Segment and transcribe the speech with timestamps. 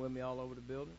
[0.00, 0.94] With me all over the building.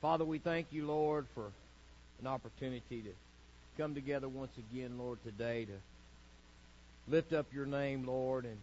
[0.00, 1.50] Father, we thank you, Lord, for
[2.22, 3.10] an opportunity to
[3.76, 5.72] come together once again, Lord, today to
[7.06, 8.56] lift up your name, Lord, and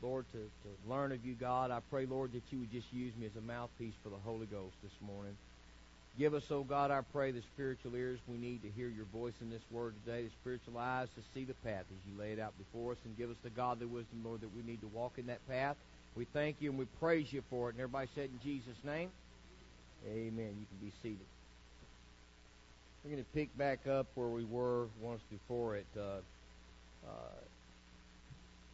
[0.00, 1.70] Lord, to, to learn of you, God.
[1.70, 4.46] I pray, Lord, that you would just use me as a mouthpiece for the Holy
[4.46, 5.36] Ghost this morning.
[6.18, 9.34] Give us, oh God, I pray, the spiritual ears we need to hear your voice
[9.42, 12.40] in this word today, the spiritual eyes to see the path as you lay it
[12.40, 15.18] out before us, and give us the godly wisdom, Lord, that we need to walk
[15.18, 15.76] in that path.
[16.16, 17.74] We thank you and we praise you for it.
[17.74, 19.10] And everybody said in Jesus' name,
[20.08, 20.54] Amen.
[20.58, 21.26] You can be seated.
[23.04, 26.20] We're going to pick back up where we were once before at uh,
[27.06, 27.40] uh,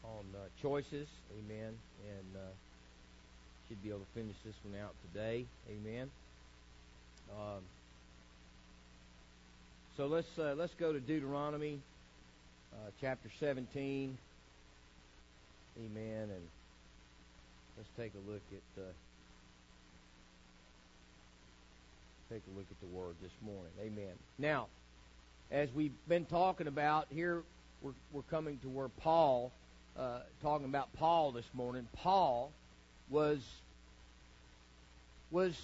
[0.05, 1.09] on uh, choices.
[1.39, 1.75] Amen.
[2.09, 2.53] And uh,
[3.69, 5.47] should be able to finish this one out today.
[5.71, 6.11] Amen.
[7.31, 7.63] Um,
[9.97, 11.81] so let's uh, let's go to Deuteronomy
[12.73, 14.19] uh, chapter 17.
[15.79, 16.23] Amen.
[16.23, 16.49] And
[17.77, 18.87] let's take a look at uh,
[22.31, 23.73] take a look at the word this morning.
[23.81, 24.15] Amen.
[24.39, 24.69] Now,
[25.51, 27.43] as we've been talking about here,
[27.83, 29.53] we're we're coming to where Paul
[29.99, 31.87] uh, talking about Paul this morning.
[31.97, 32.53] Paul
[33.11, 33.41] was
[35.31, 35.55] was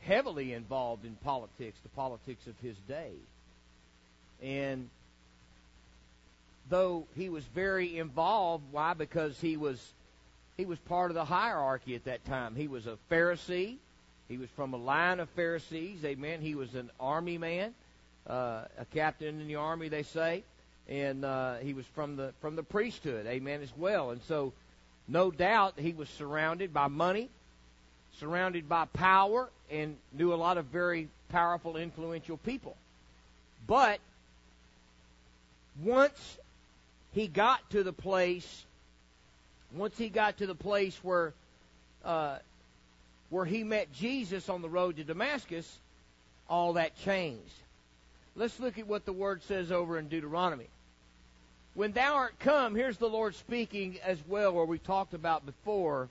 [0.00, 3.12] heavily involved in politics, the politics of his day.
[4.42, 4.88] And
[6.72, 8.94] though he was very involved, why?
[8.94, 9.78] Because he was
[10.56, 12.54] he was part of the hierarchy at that time.
[12.56, 13.76] He was a Pharisee.
[14.28, 16.04] He was from a line of Pharisees.
[16.04, 16.40] Amen.
[16.40, 17.74] He was an army man,
[18.26, 20.44] uh, a captain in the army, they say,
[20.88, 23.26] and uh, he was from the from the priesthood.
[23.26, 23.60] Amen.
[23.62, 24.52] As well, and so
[25.06, 27.28] no doubt he was surrounded by money,
[28.18, 32.76] surrounded by power, and knew a lot of very powerful, influential people.
[33.66, 34.00] But
[35.82, 36.38] once
[37.12, 38.64] he got to the place,
[39.74, 41.32] once he got to the place where
[42.04, 42.38] uh,
[43.30, 45.78] where he met Jesus on the road to Damascus,
[46.48, 47.54] all that changed.
[48.36, 50.66] Let's look at what the word says over in Deuteronomy.
[51.74, 56.08] When thou art come, here's the Lord speaking as well, where we talked about before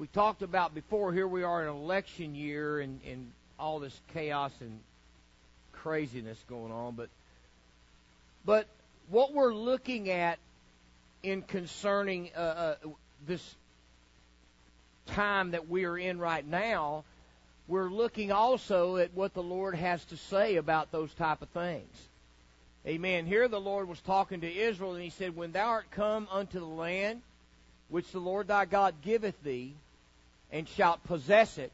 [0.00, 4.50] we talked about before, here we are in election year and, and all this chaos
[4.60, 4.80] and
[5.72, 7.10] craziness going on, but
[8.46, 8.66] but
[9.10, 10.38] what we're looking at
[11.22, 12.74] in concerning uh, uh,
[13.26, 13.54] this
[15.06, 17.04] time that we are in right now,
[17.68, 22.08] we're looking also at what the Lord has to say about those type of things.
[22.86, 23.26] Amen.
[23.26, 26.58] Here the Lord was talking to Israel, and He said, "When thou art come unto
[26.58, 27.20] the land
[27.90, 29.74] which the Lord thy God giveth thee,
[30.52, 31.72] and shalt possess it,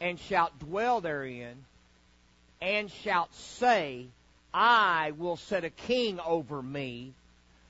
[0.00, 1.64] and shalt dwell therein,
[2.60, 4.06] and shalt say,
[4.52, 7.12] I will set a king over me,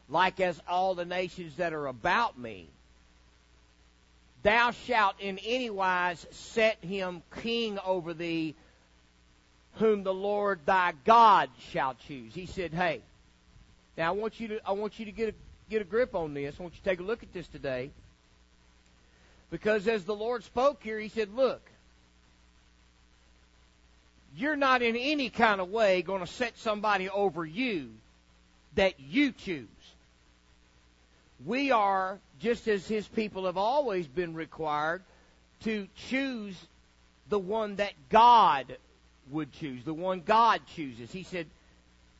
[0.08, 2.68] like as all the nations that are about me.
[4.42, 8.54] Thou shalt in any wise set him king over thee,
[9.74, 12.34] whom the Lord thy God shall choose.
[12.34, 13.02] He said, Hey,
[13.98, 15.34] now I want you to I want you to get a
[15.68, 16.54] get a grip on this.
[16.58, 17.91] I want you to take a look at this today.
[19.50, 21.60] Because as the Lord spoke here, He said, Look,
[24.36, 27.91] you're not in any kind of way going to set somebody over you
[28.74, 29.66] that you choose.
[31.44, 35.02] We are, just as His people have always been required,
[35.64, 36.56] to choose
[37.28, 38.76] the one that God
[39.30, 41.10] would choose, the one God chooses.
[41.10, 41.47] He said,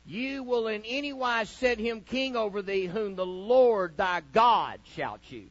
[0.05, 4.79] You will in any wise set him king over thee, whom the Lord thy God
[4.95, 5.49] shall choose.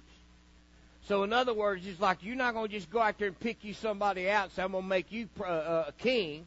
[1.07, 3.39] So in other words, it's like you're not going to just go out there and
[3.39, 6.47] pick you somebody out and say, I'm going to make you uh, uh, a king.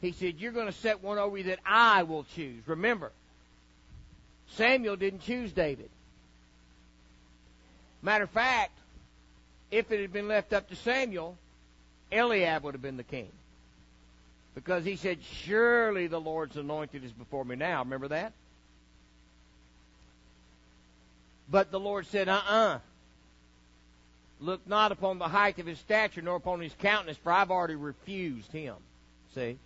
[0.00, 2.62] He said, you're going to set one over you that I will choose.
[2.66, 3.10] Remember,
[4.54, 5.90] Samuel didn't choose David.
[8.00, 8.72] Matter of fact,
[9.70, 11.36] if it had been left up to Samuel,
[12.12, 13.28] Eliab would have been the king.
[14.54, 17.82] Because he said, Surely the Lord's anointed is before me now.
[17.82, 18.32] Remember that?
[21.50, 22.74] But the Lord said, Uh uh-uh.
[22.74, 22.78] uh
[24.40, 27.74] Look not upon the height of his stature, nor upon his countenance, for I've already
[27.74, 28.76] refused him.
[29.34, 29.58] See?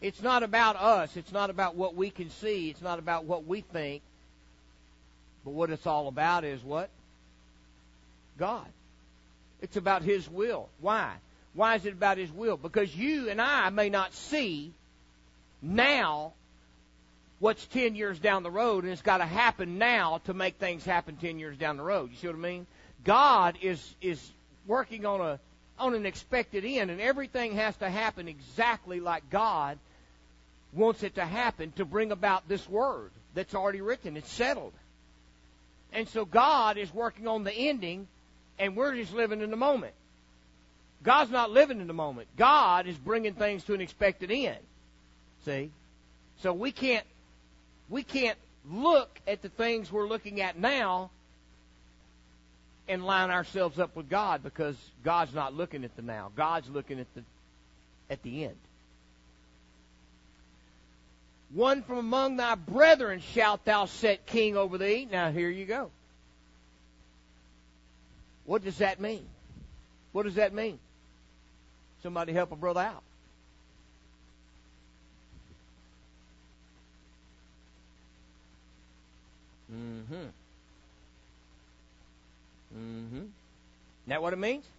[0.00, 1.16] It's not about us.
[1.16, 2.70] It's not about what we can see.
[2.70, 4.02] It's not about what we think.
[5.44, 6.88] But what it's all about is what?
[8.38, 8.66] God.
[9.60, 10.68] It's about His will.
[10.80, 11.12] Why?
[11.52, 12.56] Why is it about His will?
[12.56, 14.72] Because you and I may not see
[15.60, 16.32] now
[17.38, 20.84] what's 10 years down the road, and it's got to happen now to make things
[20.84, 22.10] happen 10 years down the road.
[22.10, 22.66] You see what I mean?
[23.04, 24.30] God is is
[24.66, 25.40] working on a
[25.78, 29.78] on an expected end, and everything has to happen exactly like God
[30.72, 34.16] wants it to happen to bring about this word that's already written.
[34.16, 34.72] It's settled.
[35.92, 38.06] And so God is working on the ending,
[38.58, 39.94] and we're just living in the moment.
[41.02, 42.28] God's not living in the moment.
[42.36, 44.58] God is bringing things to an expected end.
[45.44, 45.70] See?
[46.38, 47.06] So we can't
[47.88, 48.38] we can't
[48.70, 51.10] look at the things we're looking at now
[52.86, 56.30] and line ourselves up with God because God's not looking at the now.
[56.36, 57.22] God's looking at the
[58.10, 58.56] at the end.
[61.52, 65.08] One from among thy brethren shalt thou set king over thee.
[65.10, 65.90] Now here you go.
[68.44, 69.26] What does that mean?
[70.12, 70.78] What does that mean?
[72.02, 73.02] Somebody help a brother out.
[79.72, 80.14] Mm-hmm.
[82.76, 83.16] Mm-hmm.
[83.16, 83.28] Is
[84.08, 84.64] That what it means?
[84.64, 84.70] Is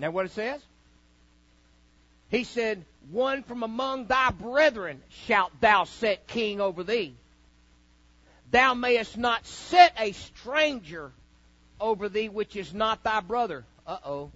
[0.00, 0.60] That what it says?
[2.30, 7.14] He said, One from among thy brethren shalt thou set king over thee.
[8.50, 11.12] Thou mayest not set a stranger
[11.80, 13.64] over thee which is not thy brother.
[13.86, 14.30] Uh oh.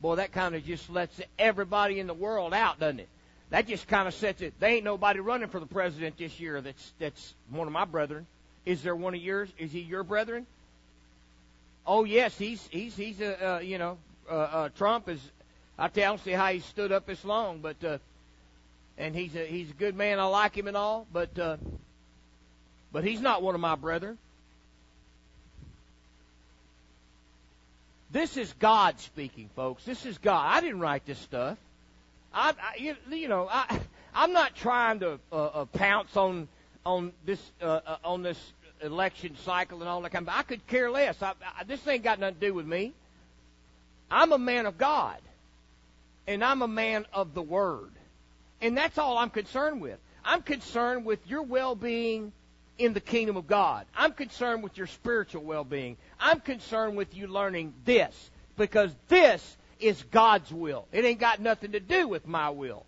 [0.00, 3.08] Boy, that kind of just lets everybody in the world out, doesn't it?
[3.50, 4.54] That just kind of sets it.
[4.58, 8.26] There ain't nobody running for the president this year that's that's one of my brethren.
[8.64, 9.48] Is there one of yours?
[9.58, 10.46] Is he your brethren?
[11.86, 13.98] Oh yes, he's he's he's a uh, you know
[14.30, 15.20] uh, uh, Trump is.
[15.78, 17.98] I tell don't see how he stood up this long, but uh,
[18.98, 20.20] and he's a he's a good man.
[20.20, 21.56] I like him and all, but uh,
[22.92, 24.18] but he's not one of my brethren.
[28.10, 29.84] This is God speaking, folks.
[29.84, 30.46] This is God.
[30.46, 31.56] I didn't write this stuff.
[32.34, 33.80] I, I you, you know, I,
[34.14, 36.48] I'm not trying to uh, uh, pounce on
[36.84, 38.38] on this uh, uh, on this
[38.82, 40.34] election cycle and all that kind of.
[40.34, 41.22] I could care less.
[41.22, 42.92] I, I, this ain't got nothing to do with me.
[44.10, 45.16] I'm a man of God,
[46.26, 47.90] and I'm a man of the Word,
[48.60, 49.98] and that's all I'm concerned with.
[50.24, 52.32] I'm concerned with your well-being
[52.78, 53.86] in the kingdom of God.
[53.96, 55.96] I'm concerned with your spiritual well-being.
[56.20, 60.86] I'm concerned with you learning this because this is God's will.
[60.92, 62.86] It ain't got nothing to do with my will.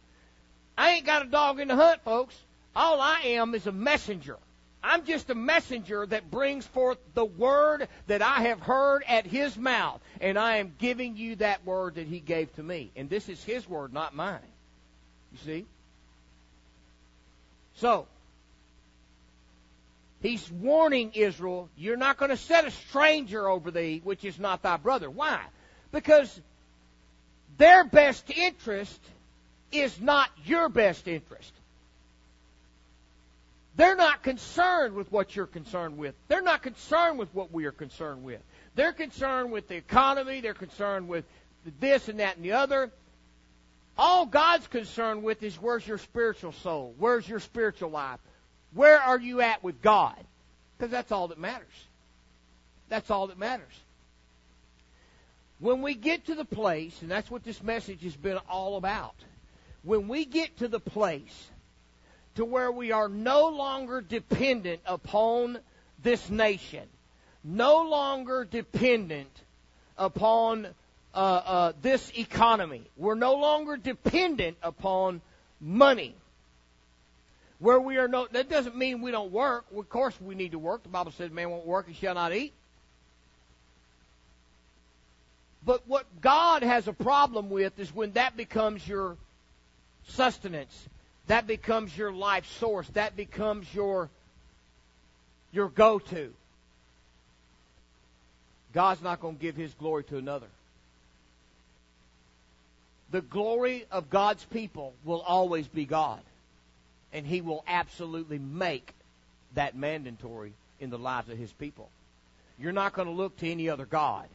[0.79, 2.37] I ain't got a dog in the hunt, folks.
[2.75, 4.39] All I am is a messenger.
[4.85, 9.57] I'm just a messenger that brings forth the word that I have heard at his
[9.57, 10.01] mouth.
[10.21, 12.91] And I am giving you that word that he gave to me.
[12.95, 14.41] And this is his word, not mine.
[15.33, 15.67] You see?
[17.77, 18.07] So,
[20.25, 24.63] He's warning Israel, you're not going to set a stranger over thee, which is not
[24.63, 25.11] thy brother.
[25.11, 25.39] Why?
[25.93, 26.41] Because
[27.59, 28.99] their best interest
[29.71, 31.53] is not your best interest.
[33.77, 36.15] They're not concerned with what you're concerned with.
[36.29, 38.41] They're not concerned with what we are concerned with.
[38.77, 40.41] They're concerned with the economy.
[40.41, 41.25] They're concerned with
[41.81, 42.91] this and that and the other.
[43.97, 46.95] All God's concerned with is where's your spiritual soul?
[46.99, 48.21] Where's your spiritual life?
[48.75, 50.17] Where are you at with God?
[50.77, 51.67] Because that's all that matters.
[52.89, 53.73] That's all that matters.
[55.61, 59.15] When we get to the place, and that's what this message has been all about,
[59.83, 61.51] when we get to the place
[62.37, 65.59] to where we are no longer dependent upon
[66.03, 66.85] this nation,
[67.43, 69.31] no longer dependent
[69.97, 70.67] upon
[71.15, 75.21] uh, uh, this economy, we're no longer dependent upon
[75.61, 76.15] money
[77.65, 79.65] where we are no, that doesn't mean we don't work.
[79.75, 80.83] Of course we need to work.
[80.83, 82.53] The Bible says man won't work and shall not eat.
[85.65, 89.17] But what God has a problem with is when that becomes your
[90.09, 90.89] sustenance.
[91.27, 92.87] That becomes your life source.
[92.91, 94.11] That becomes your,
[95.53, 96.33] your go-to.
[98.73, 100.49] God's not going to give His glory to another.
[103.11, 106.21] The glory of God's people will always be God
[107.15, 108.93] and he will absolutely make
[109.55, 111.89] that mandatory in the lives of his people.
[112.59, 114.27] You're not going to look to any other God,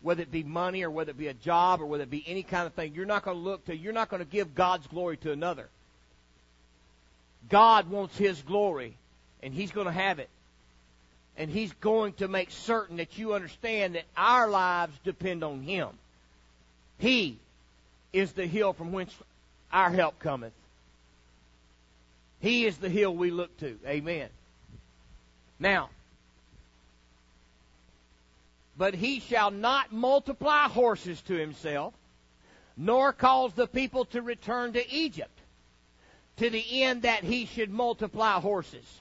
[0.00, 2.42] whether it be money or whether it be a job or whether it be any
[2.42, 2.94] kind of thing.
[2.94, 5.68] You're not going to look to, you're not going to give God's glory to another.
[7.48, 8.96] God wants his glory,
[9.42, 10.28] and he's going to have it.
[11.36, 15.88] And he's going to make certain that you understand that our lives depend on him.
[16.98, 17.38] He
[18.12, 19.12] is the hill from whence
[19.72, 20.52] our help cometh.
[22.40, 23.78] He is the hill we look to.
[23.86, 24.28] Amen.
[25.58, 25.90] Now,
[28.76, 31.94] but he shall not multiply horses to himself,
[32.76, 35.33] nor cause the people to return to Egypt,
[36.38, 39.00] to the end that he should multiply horses.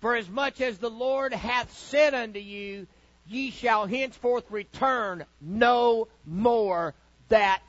[0.00, 2.86] For as much as the Lord hath said unto you,
[3.28, 6.94] ye shall henceforth return no more
[7.28, 7.62] that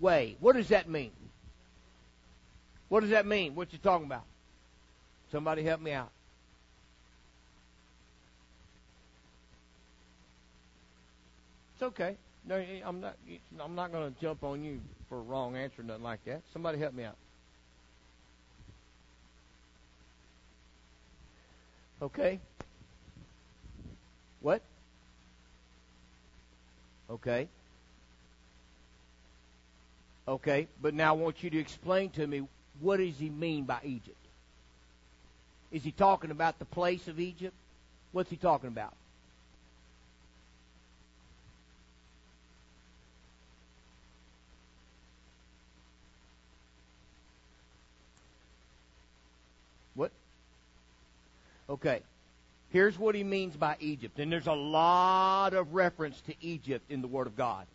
[0.00, 0.36] way.
[0.40, 1.12] What does that mean?
[2.88, 3.54] What does that mean?
[3.54, 4.24] What you talking about?
[5.32, 6.10] Somebody help me out.
[11.74, 12.16] It's okay.
[12.46, 13.14] No, I'm not.
[13.60, 16.42] I'm not going to jump on you for a wrong answer, nothing like that.
[16.52, 17.16] Somebody help me out.
[22.00, 22.38] Okay.
[24.40, 24.62] What?
[27.10, 27.48] Okay.
[30.28, 32.46] Okay, but now I want you to explain to me
[32.80, 34.16] what does he mean by Egypt?
[35.72, 37.54] Is he talking about the place of Egypt?
[38.12, 38.92] What's he talking about?
[51.68, 52.02] Okay.
[52.70, 54.18] Here's what he means by Egypt.
[54.18, 57.66] And there's a lot of reference to Egypt in the Word of God.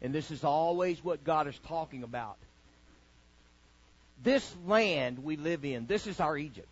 [0.00, 2.36] And this is always what God is talking about.
[4.22, 6.68] This land we live in, this is our Egypt.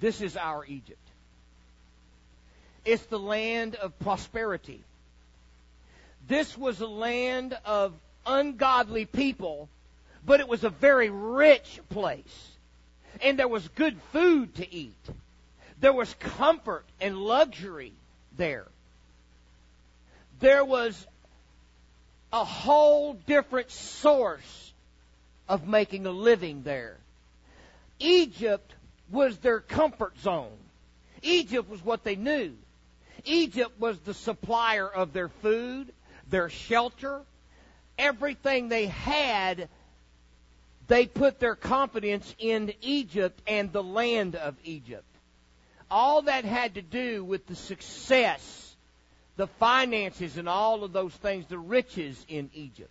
[0.00, 0.98] This is our Egypt.
[2.84, 4.82] It's the land of prosperity.
[6.28, 7.92] This was a land of
[8.24, 9.68] ungodly people,
[10.24, 12.55] but it was a very rich place.
[13.22, 14.94] And there was good food to eat.
[15.80, 17.92] There was comfort and luxury
[18.36, 18.66] there.
[20.40, 21.06] There was
[22.32, 24.72] a whole different source
[25.48, 26.96] of making a living there.
[27.98, 28.74] Egypt
[29.10, 30.56] was their comfort zone.
[31.22, 32.52] Egypt was what they knew.
[33.24, 35.92] Egypt was the supplier of their food,
[36.30, 37.20] their shelter,
[37.98, 39.68] everything they had.
[40.88, 45.04] They put their confidence in Egypt and the land of Egypt.
[45.90, 48.76] All that had to do with the success,
[49.36, 52.90] the finances, and all of those things, the riches in Egypt.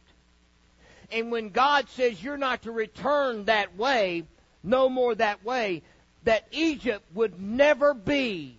[1.11, 4.23] And when God says you're not to return that way,
[4.63, 5.83] no more that way,
[6.23, 8.57] that Egypt would never be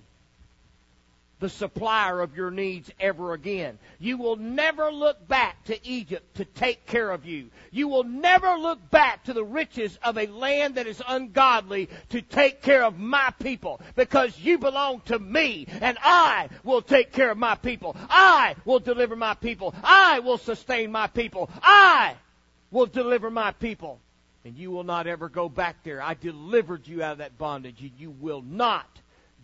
[1.39, 3.79] the supplier of your needs ever again.
[3.99, 7.51] You will never look back to Egypt to take care of you.
[7.71, 12.23] You will never look back to the riches of a land that is ungodly to
[12.23, 17.31] take care of my people because you belong to me and I will take care
[17.31, 17.95] of my people.
[18.09, 19.75] I will deliver my people.
[19.83, 21.51] I will sustain my people.
[21.63, 22.15] I
[22.71, 24.01] will deliver my people.
[24.47, 26.01] And you will not ever go back there.
[26.01, 28.87] I delivered you out of that bondage and you will not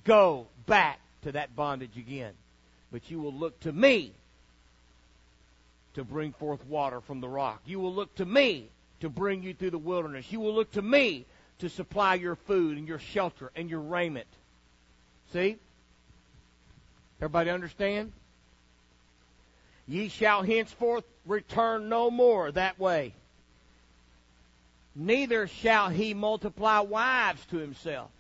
[0.05, 2.33] go back to that bondage again.
[2.91, 4.13] But you will look to me
[5.95, 7.61] to bring forth water from the rock.
[7.65, 8.69] You will look to me
[9.01, 10.31] to bring you through the wilderness.
[10.31, 11.27] You will look to me
[11.59, 14.27] to supply your food and your shelter and your raiment.
[15.33, 15.57] See?
[17.19, 18.13] Everybody understand?
[19.87, 23.15] Ye shall henceforth return no more that way.
[24.95, 28.11] Neither shall he multiply wives to himself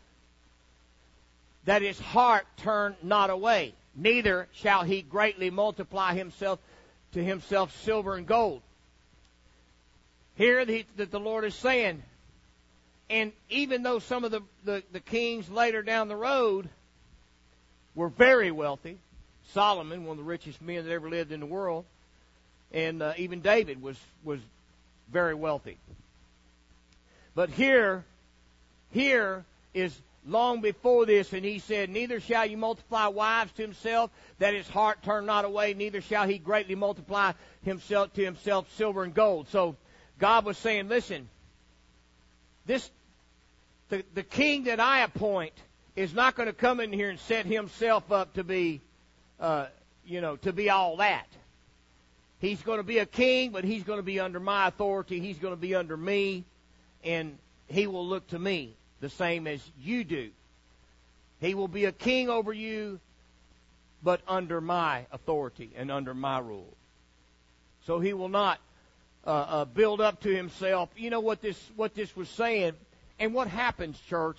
[1.64, 3.74] that his heart turn not away.
[3.94, 6.58] Neither shall he greatly multiply himself
[7.12, 8.62] to himself silver and gold.
[10.36, 12.02] Here that the Lord is saying,
[13.10, 16.68] and even though some of the, the, the kings later down the road
[17.94, 18.96] were very wealthy,
[19.52, 21.84] Solomon, one of the richest men that ever lived in the world,
[22.72, 24.40] and uh, even David was was
[25.12, 25.76] very wealthy.
[27.34, 28.04] But here,
[28.92, 29.94] here is
[30.26, 34.68] long before this, and he said, Neither shall you multiply wives to himself, that his
[34.68, 37.32] heart turn not away, neither shall he greatly multiply
[37.64, 39.48] himself to himself silver and gold.
[39.48, 39.76] So
[40.18, 41.28] God was saying, Listen,
[42.66, 42.90] this
[43.88, 45.52] the, the king that I appoint
[45.96, 48.80] is not going to come in here and set himself up to be
[49.40, 49.66] uh,
[50.06, 51.26] you know, to be all that.
[52.40, 55.20] He's going to be a king, but he's going to be under my authority.
[55.20, 56.44] He's going to be under me,
[57.04, 57.38] and
[57.68, 60.30] he will look to me the same as you do.
[61.40, 63.00] He will be a king over you,
[64.02, 66.72] but under my authority and under my rule.
[67.84, 68.60] So he will not
[69.26, 70.88] uh, uh, build up to himself.
[70.96, 72.74] You know what this what this was saying,
[73.18, 74.38] and what happens, church.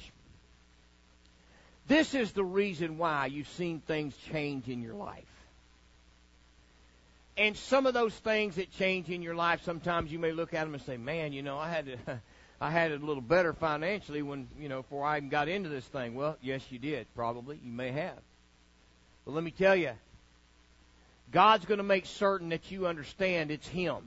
[1.90, 5.26] This is the reason why you've seen things change in your life.
[7.36, 10.64] And some of those things that change in your life, sometimes you may look at
[10.64, 12.22] them and say, "Man, you know, I had to."
[12.64, 15.68] I had it a little better financially when, you know, before I even got into
[15.68, 16.16] this thing.
[16.16, 17.60] Well, yes, you did, probably.
[17.62, 18.18] You may have.
[19.26, 19.92] But let me tell you,
[21.30, 23.98] God's going to make certain that you understand it's Him.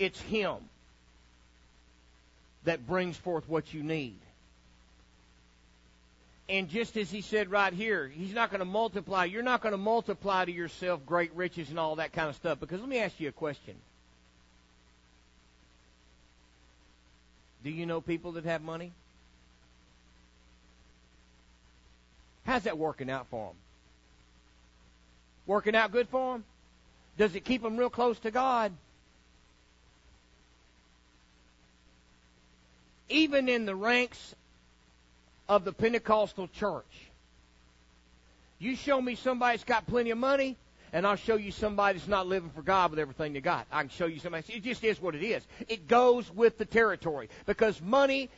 [0.00, 0.56] It's Him
[2.64, 4.18] that brings forth what you need.
[6.48, 9.26] And just as He said right here, He's not going to multiply.
[9.26, 12.58] You're not going to multiply to yourself great riches and all that kind of stuff.
[12.58, 13.76] Because let me ask you a question.
[17.62, 18.92] Do you know people that have money?
[22.44, 23.56] How's that working out for them?
[25.50, 26.44] working out good for them?
[27.18, 28.72] Does it keep them real close to God?
[33.08, 34.36] Even in the ranks
[35.48, 37.10] of the Pentecostal church,
[38.60, 40.56] you show me somebody that's got plenty of money,
[40.92, 43.66] and I'll show you somebody that's not living for God with everything they got.
[43.70, 44.52] I can show you somebody.
[44.52, 45.46] It just is what it is.
[45.68, 48.28] It goes with the territory because money,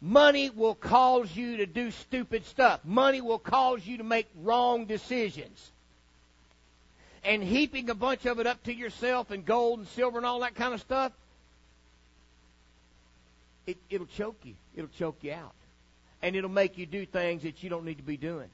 [0.00, 2.80] money will cause you to do stupid stuff.
[2.84, 5.70] Money will cause you to make wrong decisions.
[7.22, 10.40] And heaping a bunch of it up to yourself and gold and silver and all
[10.40, 11.12] that kind of stuff,
[13.66, 14.54] it, it'll choke you.
[14.74, 15.54] It'll choke you out.
[16.20, 18.48] And it'll make you do things that you don't need to be doing.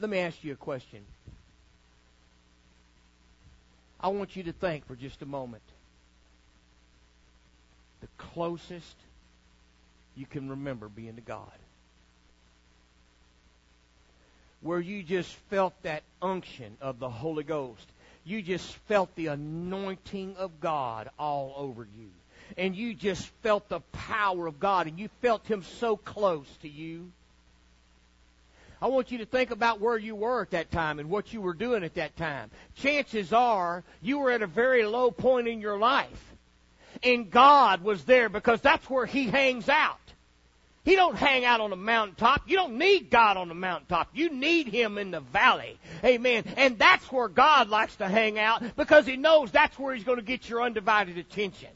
[0.00, 1.04] Let me ask you a question.
[4.00, 5.62] I want you to think for just a moment.
[8.00, 8.94] The closest
[10.16, 11.50] you can remember being to God.
[14.60, 17.86] Where you just felt that unction of the Holy Ghost.
[18.24, 22.10] You just felt the anointing of God all over you.
[22.56, 24.86] And you just felt the power of God.
[24.86, 27.10] And you felt Him so close to you
[28.80, 31.40] I want you to think about where you were at that time and what you
[31.40, 32.50] were doing at that time.
[32.76, 36.24] Chances are you were at a very low point in your life.
[37.02, 39.98] And God was there because that's where He hangs out.
[40.84, 42.42] He don't hang out on the mountaintop.
[42.46, 44.08] You don't need God on the mountaintop.
[44.14, 45.78] You need Him in the valley.
[46.02, 46.44] Amen.
[46.56, 50.18] And that's where God likes to hang out because He knows that's where He's going
[50.18, 51.68] to get your undivided attention.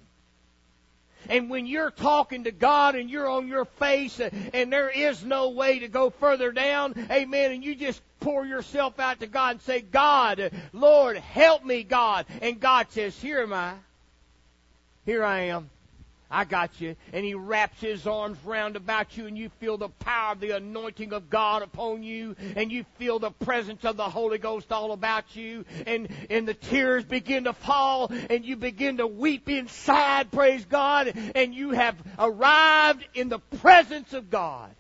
[1.29, 5.25] And when you're talking to God and you're on your face uh, and there is
[5.25, 9.51] no way to go further down, amen, and you just pour yourself out to God
[9.53, 12.27] and say, God, Lord, help me, God.
[12.41, 13.75] And God says, Here am I.
[15.05, 15.71] Here I am.
[16.33, 16.97] I got you.
[17.13, 20.53] And he wraps his arms round about you and you feel the power of the
[20.53, 24.93] anointing of God upon you and you feel the presence of the Holy Ghost all
[24.93, 30.33] about you and, and the tears begin to fall and you begin to weep inside,
[30.33, 34.71] praise God, and you have arrived in the presence of God.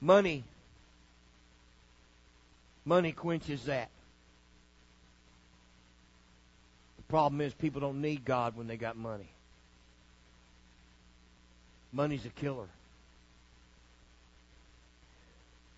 [0.00, 0.42] Money.
[2.84, 3.88] Money quenches that.
[7.14, 9.28] Problem is, people don't need God when they got money.
[11.92, 12.66] Money's a killer.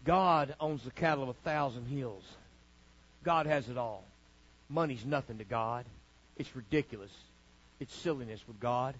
[0.07, 2.23] God owns the cattle of a thousand hills.
[3.23, 4.03] God has it all.
[4.71, 5.85] Money's nothing to God.
[6.39, 7.13] It's ridiculous.
[7.81, 8.95] It's silliness with God.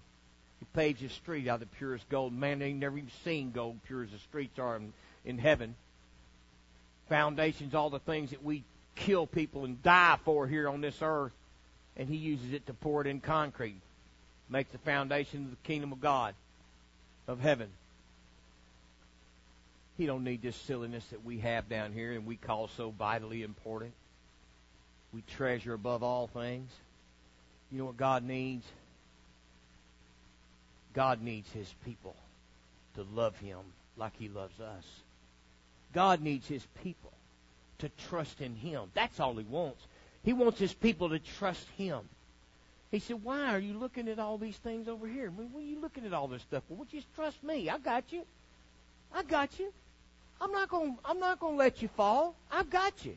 [0.59, 2.33] He paves his street out of the purest gold.
[2.33, 4.93] Man ain't never even seen gold pure as the streets are in,
[5.25, 5.73] in heaven.
[7.09, 8.63] Foundations, all the things that we
[8.95, 11.33] kill people and die for here on this earth
[11.97, 13.81] and he uses it to pour it in concrete,
[14.49, 16.35] make the foundation of the kingdom of God,
[17.27, 17.69] of heaven.
[19.97, 23.41] He don't need this silliness that we have down here and we call so vitally
[23.41, 23.93] important.
[25.11, 26.69] We treasure above all things.
[27.71, 28.65] You know what God needs?
[30.93, 32.15] God needs His people
[32.95, 33.59] to love Him
[33.97, 34.85] like He loves us.
[35.93, 37.11] God needs His people
[37.79, 38.83] to trust in Him.
[38.93, 39.83] That's all He wants.
[40.27, 42.01] He wants his people to trust him.
[42.91, 45.31] He said, Why are you looking at all these things over here?
[45.33, 46.63] I mean, what are you looking at all this stuff?
[46.67, 47.69] Well, just trust me.
[47.69, 48.23] I got you.
[49.13, 49.71] I got you.
[50.41, 52.35] I'm not going I'm not going to let you fall.
[52.51, 53.15] I've got you.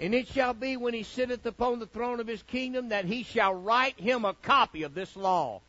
[0.00, 3.22] And it shall be when he sitteth upon the throne of his kingdom that he
[3.22, 5.60] shall write him a copy of this law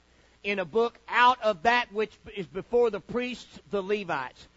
[0.43, 4.47] in a book out of that which is before the priests, the Levites.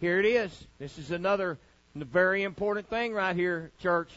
[0.00, 0.66] Here it is.
[0.78, 1.58] This is another
[1.94, 4.10] very important thing right here, church.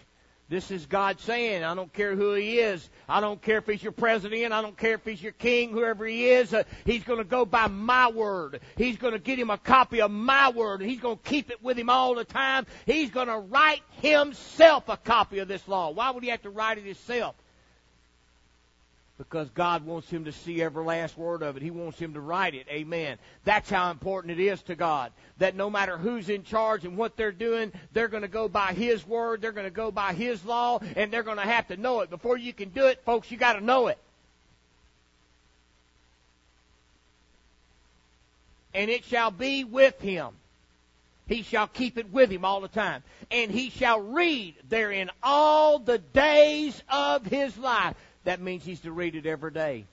[0.50, 2.90] This is God saying, I don't care who he is.
[3.10, 4.54] I don't care if he's your president.
[4.54, 6.54] I don't care if he's your king, whoever he is.
[6.54, 8.62] Uh, he's going to go by my word.
[8.78, 10.82] He's going to get him a copy of my word.
[10.82, 12.66] And he's going to keep it with him all the time.
[12.86, 15.90] He's going to write himself a copy of this law.
[15.90, 17.36] Why would he have to write it himself?
[19.18, 21.64] Because God wants him to see every last word of it.
[21.64, 22.68] He wants him to write it.
[22.70, 23.18] Amen.
[23.46, 25.12] That's how important it is to God.
[25.40, 28.74] That no matter who's in charge and what they're doing, they're going to go by
[28.74, 31.78] His word, they're going to go by His law, and they're going to have to
[31.78, 32.10] know it.
[32.10, 33.98] Before you can do it, folks, you got to know it.
[38.74, 40.30] And it shall be with him.
[41.28, 43.04] He shall keep it with him all the time.
[43.32, 47.96] And he shall read therein all the days of his life.
[48.28, 49.86] That means he's to read it every day.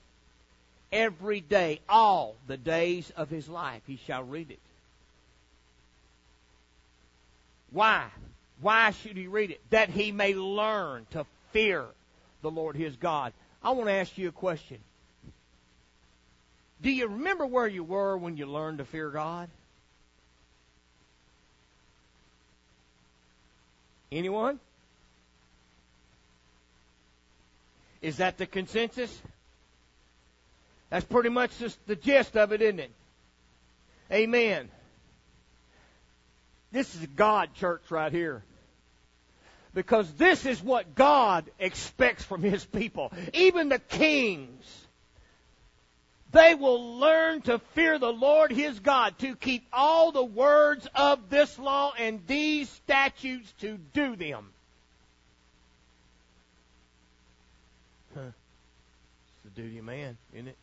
[0.91, 4.59] Every day, all the days of his life, he shall read it.
[7.71, 8.07] Why?
[8.59, 9.61] Why should he read it?
[9.69, 11.85] That he may learn to fear
[12.41, 13.31] the Lord his God.
[13.63, 14.79] I want to ask you a question.
[16.81, 19.47] Do you remember where you were when you learned to fear God?
[24.11, 24.59] Anyone?
[28.05, 29.11] Is that the consensus?
[30.91, 32.91] That's pretty much just the gist of it, isn't it?
[34.11, 34.69] Amen.
[36.71, 38.43] This is God church right here.
[39.73, 43.11] Because this is what God expects from His people.
[43.33, 44.63] Even the kings.
[46.31, 51.31] They will learn to fear the Lord his God, to keep all the words of
[51.31, 54.51] this law and these statutes to do them.
[58.15, 58.21] Huh.
[58.23, 60.57] It's the duty of man, isn't it?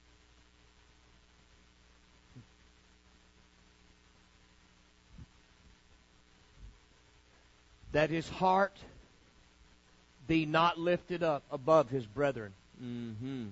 [7.93, 8.77] That his heart
[10.27, 12.53] be not lifted up above his brethren.
[12.83, 13.49] Mm-hmm.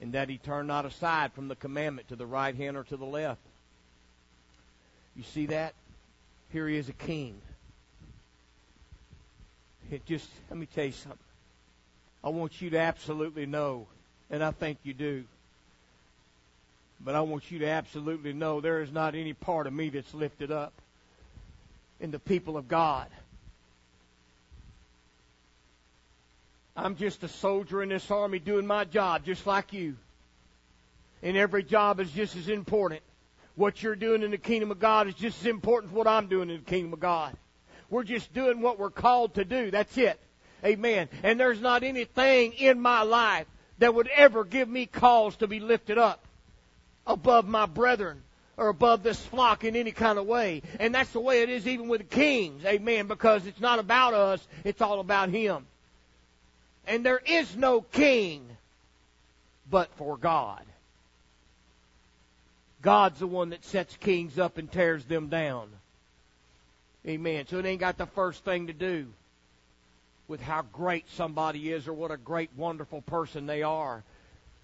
[0.00, 2.96] And that he turn not aside from the commandment to the right hand or to
[2.96, 3.40] the left.
[5.14, 5.74] You see that?
[6.52, 7.40] Here he is a king.
[9.90, 11.18] It just, let me tell you something.
[12.24, 13.86] I want you to absolutely know,
[14.32, 15.24] and I think you do,
[17.04, 20.14] but I want you to absolutely know there is not any part of me that's
[20.14, 20.72] lifted up
[22.00, 23.08] in the people of God.
[26.74, 29.96] I'm just a soldier in this army doing my job just like you.
[31.22, 33.02] And every job is just as important.
[33.54, 36.28] What you're doing in the kingdom of God is just as important as what I'm
[36.28, 37.36] doing in the kingdom of God.
[37.90, 39.70] We're just doing what we're called to do.
[39.70, 40.18] That's it.
[40.64, 41.10] Amen.
[41.22, 43.46] And there's not anything in my life
[43.82, 46.20] that would ever give me cause to be lifted up
[47.04, 48.22] above my brethren
[48.56, 50.62] or above this flock in any kind of way.
[50.78, 52.64] And that's the way it is even with the kings.
[52.64, 53.08] Amen.
[53.08, 55.66] Because it's not about us, it's all about Him.
[56.86, 58.56] And there is no king
[59.68, 60.62] but for God.
[62.82, 65.68] God's the one that sets kings up and tears them down.
[67.04, 67.48] Amen.
[67.48, 69.08] So it ain't got the first thing to do
[70.32, 74.02] with how great somebody is or what a great, wonderful person they are.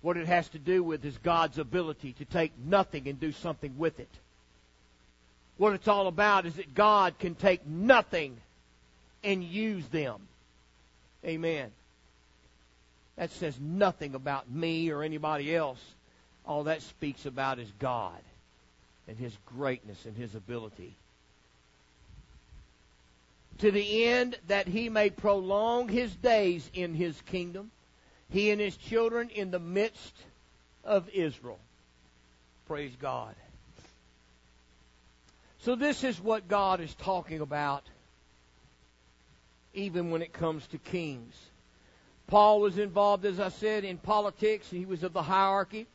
[0.01, 3.77] What it has to do with is God's ability to take nothing and do something
[3.77, 4.09] with it.
[5.59, 8.39] What it's all about is that God can take nothing
[9.23, 10.23] and use them.
[11.23, 11.71] Amen.
[13.17, 15.85] That says nothing about me or anybody else.
[16.47, 18.23] All that speaks about is God
[19.07, 20.95] and His greatness and His ability
[23.59, 27.71] to the end that he may prolong his days in his kingdom,
[28.31, 30.15] he and his children in the midst
[30.85, 31.59] of Israel.
[32.67, 33.35] Praise God.
[35.61, 37.83] So, this is what God is talking about,
[39.75, 41.35] even when it comes to kings.
[42.29, 44.71] Paul was involved, as I said, in politics.
[44.71, 45.87] He was of the hierarchy.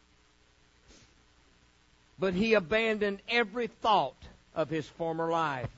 [2.19, 4.17] But he abandoned every thought
[4.55, 5.69] of his former life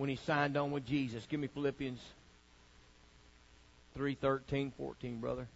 [0.00, 1.26] when he signed on with Jesus.
[1.28, 2.00] Give me Philippians
[3.96, 5.46] 3 13, 14, brother.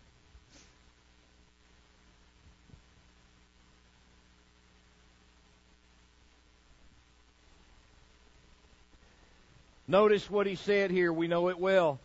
[9.88, 11.10] Notice what he said here.
[11.10, 11.98] We know it well.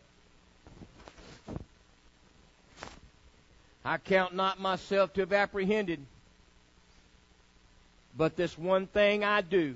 [3.83, 5.99] I count not myself to have apprehended,
[8.17, 9.75] but this one thing I do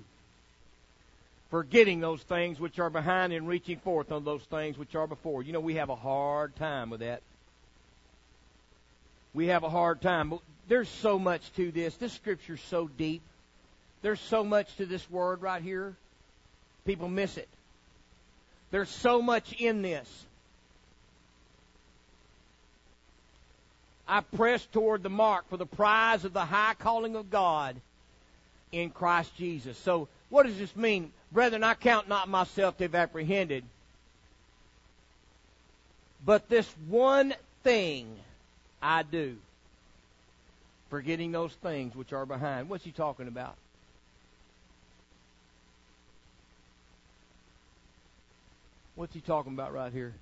[1.54, 5.44] forgetting those things which are behind and reaching forth on those things which are before.
[5.44, 7.22] You know, we have a hard time with that.
[9.36, 10.32] We have a hard time.
[10.32, 11.96] But there's so much to this.
[11.98, 13.22] This scripture's so deep.
[14.02, 15.94] There's so much to this word right here.
[16.88, 17.48] People miss it.
[18.72, 20.10] There's so much in this.
[24.08, 27.76] I press toward the mark for the prize of the high calling of God
[28.72, 29.78] in Christ Jesus.
[29.78, 31.12] So, what does this mean?
[31.32, 33.64] Brethren, I count not myself to have apprehended.
[36.26, 38.08] But this one thing
[38.82, 39.38] I do,
[40.90, 42.68] forgetting those things which are behind.
[42.68, 43.54] What's he talking about?
[48.96, 50.16] What's he talking about right here?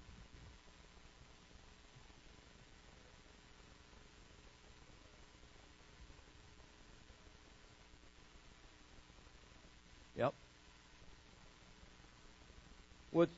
[13.12, 13.30] What,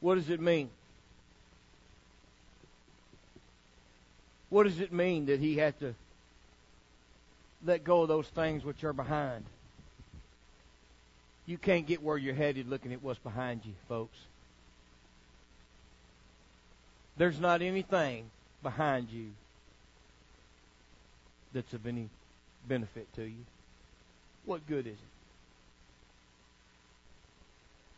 [0.00, 0.70] what does it mean?
[4.50, 5.94] What does it mean that he had to
[7.64, 9.44] let go of those things which are behind?
[11.46, 14.16] You can't get where you're headed looking at what's behind you, folks.
[17.16, 18.30] There's not anything
[18.62, 19.30] behind you
[21.54, 22.08] that's of any
[22.68, 23.44] benefit to you?
[24.44, 25.13] What good is it?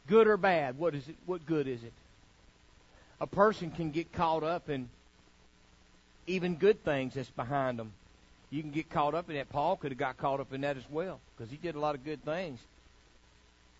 [0.06, 0.78] Good or bad?
[0.78, 1.16] What is it?
[1.26, 1.92] What good is it?
[3.20, 4.88] A person can get caught up in
[6.26, 7.92] even good things that's behind them.
[8.50, 9.48] You can get caught up in that.
[9.50, 11.94] Paul could have got caught up in that as well because he did a lot
[11.94, 12.60] of good things.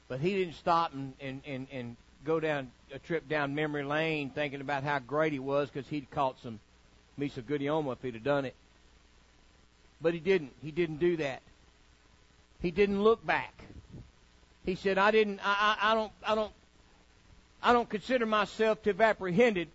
[0.09, 4.31] But he didn't stop and, and, and, and go down a trip down memory lane
[4.31, 6.61] thinking about how great he was because he'd caught some
[7.19, 8.55] Misa Gudioma if he'd have done it.
[10.01, 10.53] But he didn't.
[10.63, 11.43] He didn't do that.
[12.61, 13.55] He didn't look back.
[14.67, 16.53] He said, I didn't, I, I, I don't, I don't,
[17.63, 19.69] I don't consider myself to have apprehended.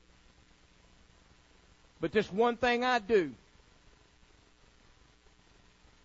[2.02, 3.32] But this one thing I do,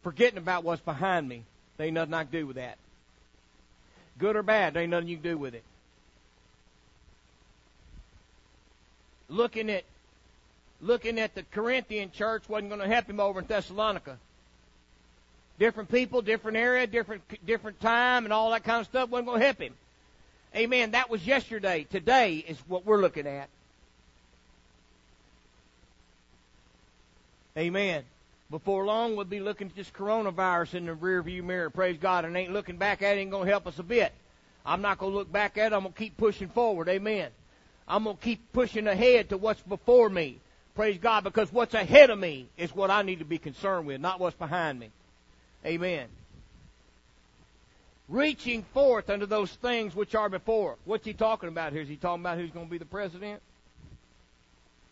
[0.03, 1.43] forgetting about what's behind me,
[1.77, 2.79] there ain't nothing I can do with that.
[4.19, 5.65] Good or bad, there ain't nothing you can do with it.
[9.29, 9.83] Looking at
[10.81, 14.19] looking at the Corinthian church wasn't going to help him over in Thessalonica.
[15.59, 19.41] Different people, different area, different different time, and all that kind of stuff wasn't going
[19.41, 19.75] to help him.
[20.55, 20.93] Amen.
[20.93, 21.87] That was yesterday.
[21.91, 23.49] Today is what we're looking at.
[27.57, 28.05] Amen.
[28.51, 31.71] Before long, we'll be looking at this coronavirus in the rearview mirror.
[31.71, 32.25] Praise God.
[32.25, 34.13] And ain't looking back at it ain't going to help us a bit.
[34.65, 35.75] I'm not going to look back at it.
[35.75, 36.89] I'm going to keep pushing forward.
[36.89, 37.31] Amen.
[37.89, 40.39] I'm going to keep pushing ahead to what's before me.
[40.75, 41.25] Praise God.
[41.25, 44.37] Because what's ahead of me is what I need to be concerned with, not what's
[44.37, 44.91] behind me.
[45.67, 46.07] Amen.
[48.09, 50.77] Reaching forth unto those things which are before.
[50.85, 51.83] What's he talking about here?
[51.83, 53.43] Is he talking about who's going to be the president?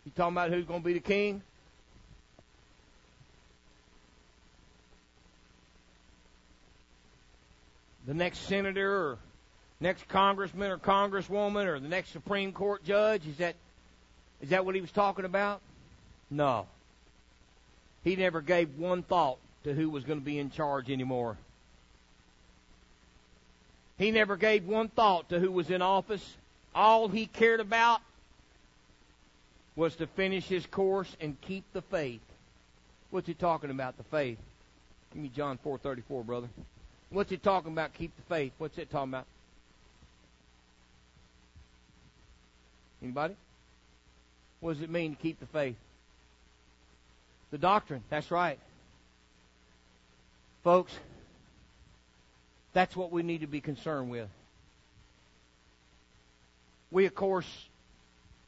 [0.03, 1.41] He talking about who's going to be the king?
[8.05, 9.17] The next senator or
[9.79, 13.25] next congressman or congresswoman or the next Supreme Court judge?
[13.25, 13.55] Is that
[14.41, 15.61] is that what he was talking about?
[16.29, 16.67] No.
[18.03, 21.37] He never gave one thought to who was going to be in charge anymore.
[23.97, 26.35] He never gave one thought to who was in office.
[26.73, 28.01] All he cared about
[29.75, 32.21] was to finish his course and keep the faith.
[33.09, 34.37] What's he talking about, the faith?
[35.13, 36.47] Give me John 4:34, brother.
[37.09, 38.53] What's he talking about, keep the faith?
[38.57, 39.25] What's it talking about?
[43.01, 43.35] Anybody?
[44.59, 45.75] What does it mean to keep the faith?
[47.51, 48.59] The doctrine, that's right.
[50.65, 50.91] Folks,
[52.73, 54.27] that's what we need to be concerned with.
[56.89, 57.45] We, of course,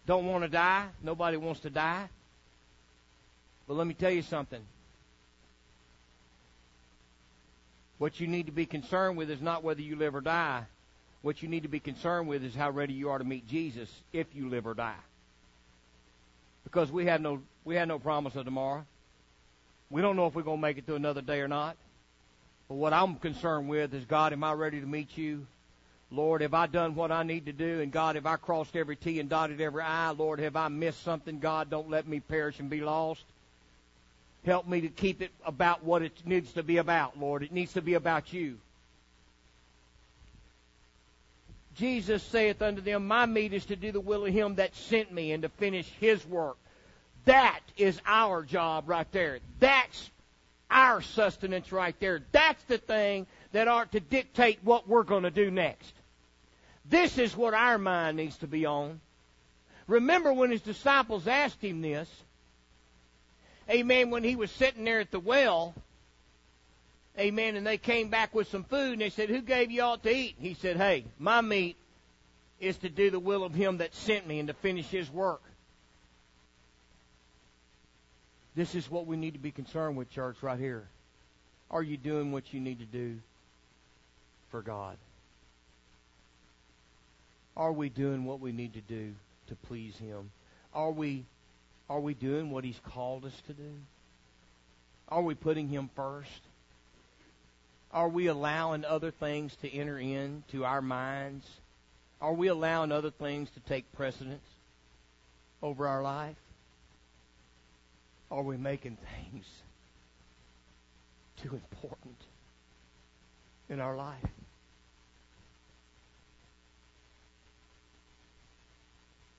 [0.08, 0.88] don't want to die.
[1.04, 2.10] Nobody wants to die.
[3.68, 4.62] But let me tell you something.
[8.00, 10.64] What you need to be concerned with is not whether you live or die.
[11.22, 13.92] What you need to be concerned with is how ready you are to meet Jesus
[14.12, 15.04] if you live or die.
[16.64, 18.86] Because we have no we have no promise of tomorrow.
[19.92, 21.78] We don't know if we're going to make it to another day or not.
[22.68, 25.46] But what I'm concerned with is, God, am I ready to meet you?
[26.10, 27.82] Lord, have I done what I need to do?
[27.82, 30.12] And God, have I crossed every T and dotted every I?
[30.12, 31.40] Lord, have I missed something?
[31.40, 33.24] God, don't let me perish and be lost.
[34.46, 37.44] Help me to keep it about what it needs to be about, Lord.
[37.44, 38.58] It needs to be about you.
[41.76, 45.12] Jesus saith unto them, My meat is to do the will of him that sent
[45.12, 46.58] me and to finish his work.
[47.26, 49.40] That is our job right there.
[49.60, 50.10] That's
[50.70, 52.22] our sustenance right there.
[52.32, 55.94] That's the thing that ought to dictate what we're going to do next.
[56.90, 59.00] This is what our mind needs to be on.
[59.88, 62.10] Remember when his disciples asked him this,
[63.70, 65.74] amen, when he was sitting there at the well,
[67.18, 69.98] amen, and they came back with some food and they said, Who gave you all
[69.98, 70.36] to eat?
[70.40, 71.78] He said, Hey, my meat
[72.60, 75.42] is to do the will of him that sent me and to finish his work.
[78.58, 80.88] This is what we need to be concerned with, church, right here.
[81.70, 83.20] Are you doing what you need to do
[84.50, 84.98] for God?
[87.56, 89.14] Are we doing what we need to do
[89.50, 90.32] to please Him?
[90.74, 91.24] Are we
[91.88, 93.74] are we doing what He's called us to do?
[95.08, 96.42] Are we putting Him first?
[97.92, 101.48] Are we allowing other things to enter into our minds?
[102.20, 104.42] Are we allowing other things to take precedence
[105.62, 106.38] over our life?
[108.30, 109.46] Are we making things
[111.42, 112.18] too important
[113.70, 114.16] in our life?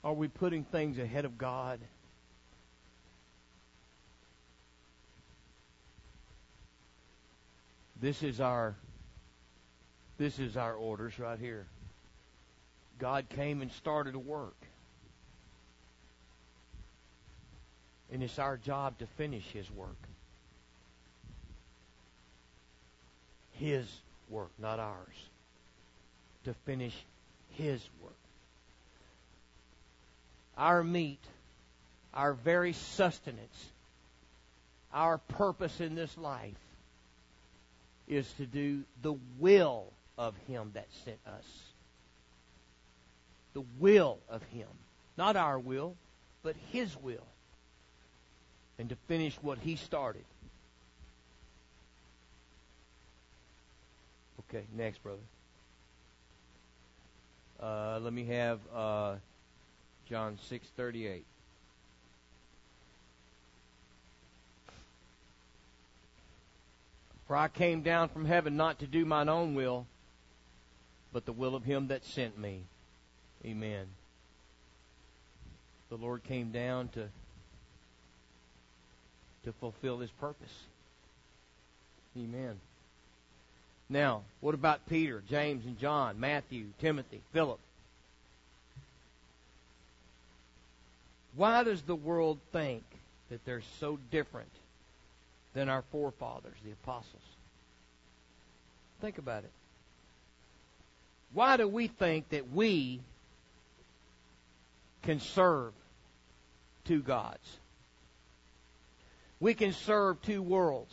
[0.04, 1.80] Are we putting things ahead of God?
[8.00, 8.76] This is our
[10.18, 11.66] this is our orders right here.
[12.98, 14.56] God came and started a work.
[18.12, 19.96] And it's our job to finish His work.
[23.52, 23.86] His
[24.30, 25.14] work, not ours.
[26.44, 26.94] To finish
[27.56, 28.12] His work.
[30.56, 31.20] Our meat,
[32.14, 33.66] our very sustenance,
[34.92, 36.54] our purpose in this life
[38.08, 41.44] is to do the will of Him that sent us.
[43.54, 44.68] The will of Him.
[45.16, 45.94] Not our will,
[46.42, 47.26] but His will.
[48.78, 50.24] And to finish what He started.
[54.48, 55.18] Okay, next, brother.
[57.60, 59.16] Uh, let me have uh,
[60.08, 61.24] John six thirty eight.
[67.26, 69.86] For I came down from heaven not to do mine own will,
[71.12, 72.62] but the will of him that sent me.
[73.44, 73.86] Amen.
[75.90, 77.08] The Lord came down to
[79.48, 80.52] to fulfill his purpose.
[82.16, 82.56] Amen.
[83.88, 87.58] Now, what about Peter, James, and John, Matthew, Timothy, Philip?
[91.34, 92.82] Why does the world think
[93.30, 94.50] that they're so different
[95.54, 97.22] than our forefathers, the apostles?
[99.00, 99.50] Think about it.
[101.32, 103.00] Why do we think that we
[105.04, 105.72] can serve
[106.84, 107.58] two gods?
[109.40, 110.92] We can serve two worlds.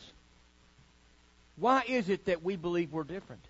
[1.57, 3.43] Why is it that we believe we're different?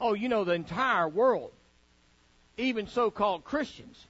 [0.00, 1.52] Oh, you know, the entire world,
[2.56, 4.04] even so called Christians,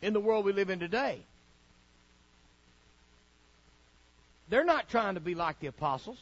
[0.00, 1.20] in the world we live in today,
[4.48, 6.18] they're not trying to be like the apostles.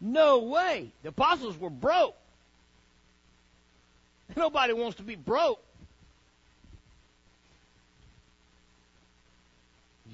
[0.00, 0.90] No way.
[1.02, 2.16] The apostles were broke.
[4.36, 5.62] Nobody wants to be broke.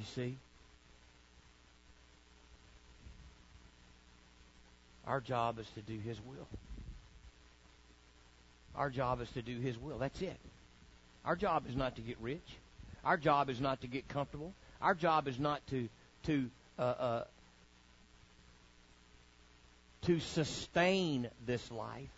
[0.06, 0.36] See?
[5.06, 6.48] Our job is to do His will.
[8.74, 9.98] Our job is to do His will.
[9.98, 10.36] That's it.
[11.24, 12.46] Our job is not to get rich.
[13.04, 14.52] Our job is not to get comfortable.
[14.82, 15.88] Our job is not to
[16.24, 17.24] to uh, uh,
[20.02, 22.08] to sustain this life.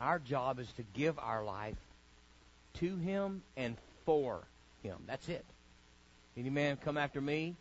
[0.00, 1.76] Our job is to give our life
[2.80, 4.40] to Him and for
[4.84, 4.98] Him.
[5.06, 5.44] That's it.
[6.36, 7.56] Any man come after me,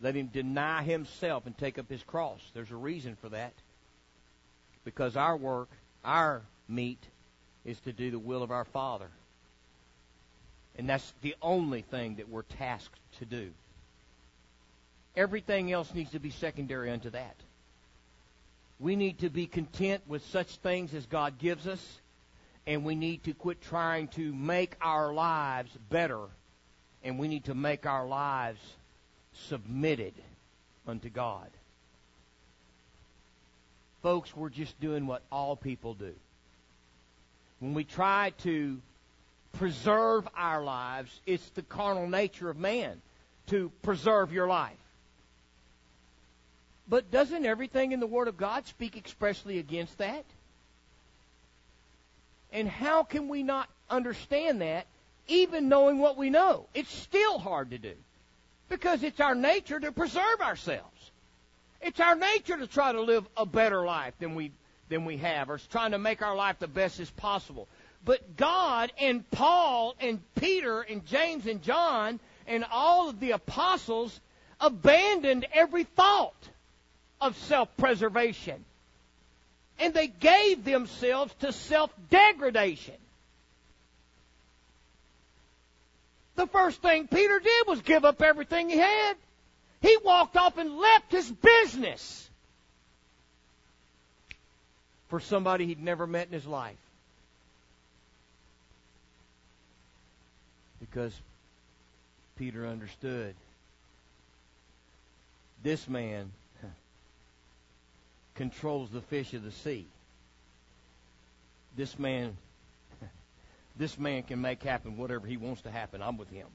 [0.00, 2.40] let him deny himself and take up his cross.
[2.54, 3.52] There's a reason for that.
[4.84, 5.68] Because our work,
[6.04, 7.02] our meat,
[7.64, 9.08] is to do the will of our Father.
[10.78, 13.50] And that's the only thing that we're tasked to do.
[15.16, 17.36] Everything else needs to be secondary unto that.
[18.80, 22.00] We need to be content with such things as God gives us,
[22.66, 26.20] and we need to quit trying to make our lives better,
[27.04, 28.60] and we need to make our lives
[29.48, 30.14] submitted
[30.86, 31.48] unto God.
[34.02, 36.12] Folks, we're just doing what all people do.
[37.60, 38.78] When we try to
[39.52, 43.00] preserve our lives, it's the carnal nature of man
[43.48, 44.72] to preserve your life.
[46.88, 50.24] But doesn't everything in the Word of God speak expressly against that?
[52.52, 54.86] And how can we not understand that,
[55.28, 56.66] even knowing what we know?
[56.74, 57.94] It's still hard to do.
[58.68, 61.10] Because it's our nature to preserve ourselves.
[61.80, 64.52] It's our nature to try to live a better life than we
[64.88, 67.66] than we have, or trying to make our life the best as possible.
[68.04, 74.20] But God and Paul and Peter and James and John and all of the apostles
[74.60, 76.34] abandoned every thought
[77.20, 78.64] of self-preservation.
[79.78, 82.96] And they gave themselves to self-degradation.
[86.36, 89.14] The first thing Peter did was give up everything he had.
[89.80, 92.28] He walked off and left his business
[95.08, 96.76] for somebody he'd never met in his life.
[100.80, 101.12] Because
[102.36, 103.34] Peter understood
[105.62, 106.30] this man
[108.34, 109.86] controls the fish of the sea.
[111.76, 112.36] This man
[113.76, 116.02] this man can make happen whatever he wants to happen.
[116.02, 116.48] I'm with him.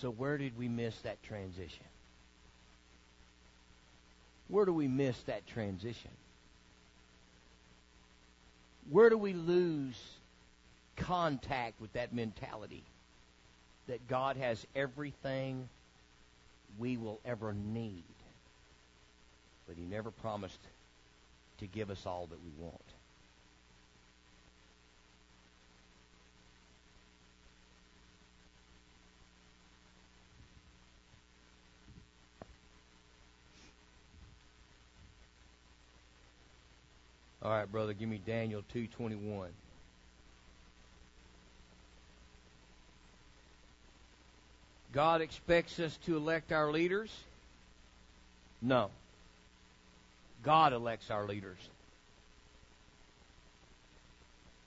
[0.00, 1.84] So, where did we miss that transition?
[4.48, 6.10] Where do we miss that transition?
[8.90, 10.00] Where do we lose
[10.96, 12.82] contact with that mentality
[13.86, 15.68] that God has everything
[16.78, 18.04] we will ever need,
[19.66, 20.60] but He never promised
[21.58, 22.80] to give us all that we want?
[37.48, 39.48] All right, brother, give me Daniel 2:21.
[44.92, 47.10] God expects us to elect our leaders?
[48.60, 48.90] No.
[50.42, 51.56] God elects our leaders.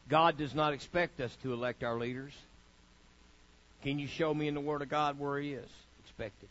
[0.09, 2.33] God does not expect us to elect our leaders.
[3.83, 5.69] Can you show me in the Word of God where He is
[5.99, 6.49] expected?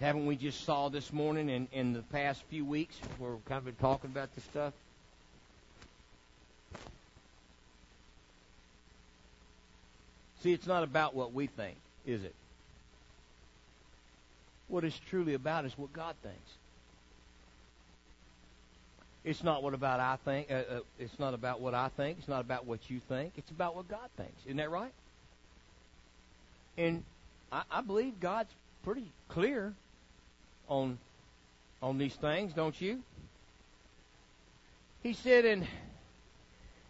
[0.00, 3.58] Haven't we just saw this morning and in the past few weeks where we've kind
[3.58, 4.74] of been talking about this stuff?
[10.42, 12.34] See, it's not about what we think, is it?
[14.68, 16.50] What it's truly about is what God thinks.
[19.24, 20.50] It's not what about I think.
[20.50, 22.18] Uh, uh, it's not about what I think.
[22.18, 23.32] It's not about what you think.
[23.36, 24.44] It's about what God thinks.
[24.44, 24.92] Isn't that right?
[26.76, 27.02] And
[27.50, 28.52] I, I believe God's
[28.84, 29.72] pretty clear
[30.68, 30.98] on
[31.82, 33.00] on these things, don't you?
[35.02, 35.66] He said, and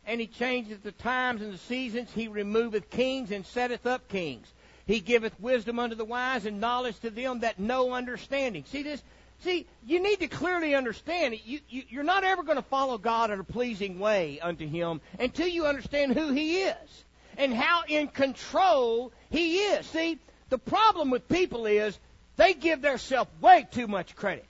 [0.07, 2.11] and he changeth the times and the seasons.
[2.15, 4.47] He removeth kings and setteth up kings.
[4.87, 8.65] He giveth wisdom unto the wise and knowledge to them that know understanding.
[8.67, 9.03] See this?
[9.41, 11.41] See, you need to clearly understand it.
[11.45, 15.01] You, you, you're not ever going to follow God in a pleasing way unto Him
[15.19, 17.05] until you understand who He is
[17.37, 19.85] and how in control He is.
[19.87, 20.19] See,
[20.49, 21.99] the problem with people is
[22.37, 24.45] they give themselves way too much credit.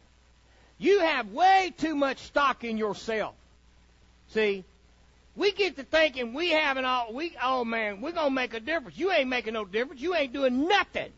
[0.78, 3.34] You have way too much stock in yourself.
[4.30, 4.64] See,
[5.37, 8.99] we get to thinking we haven't all we oh man, we're gonna make a difference.
[8.99, 10.01] You ain't making no difference.
[10.01, 11.12] You ain't doing nothing.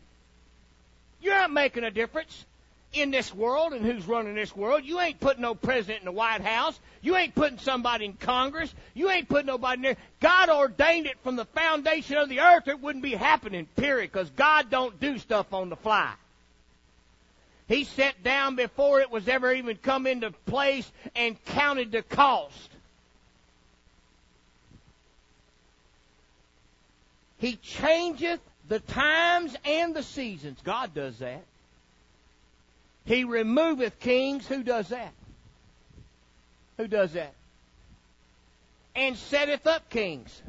[1.21, 2.45] You're not making a difference
[2.93, 4.83] in this world and who's running this world.
[4.83, 6.79] You ain't putting no president in the White House.
[7.01, 8.73] You ain't putting somebody in Congress.
[8.93, 9.97] You ain't putting nobody in there.
[10.19, 12.67] God ordained it from the foundation of the earth.
[12.67, 16.13] It wouldn't be happening, period, because God don't do stuff on the fly.
[17.69, 22.71] He sat down before it was ever even come into place and counted the cost.
[27.37, 30.59] He changeth the times and the seasons.
[30.63, 31.43] God does that.
[33.05, 34.47] He removeth kings.
[34.47, 35.13] Who does that?
[36.77, 37.33] Who does that?
[38.95, 40.41] And setteth up kings.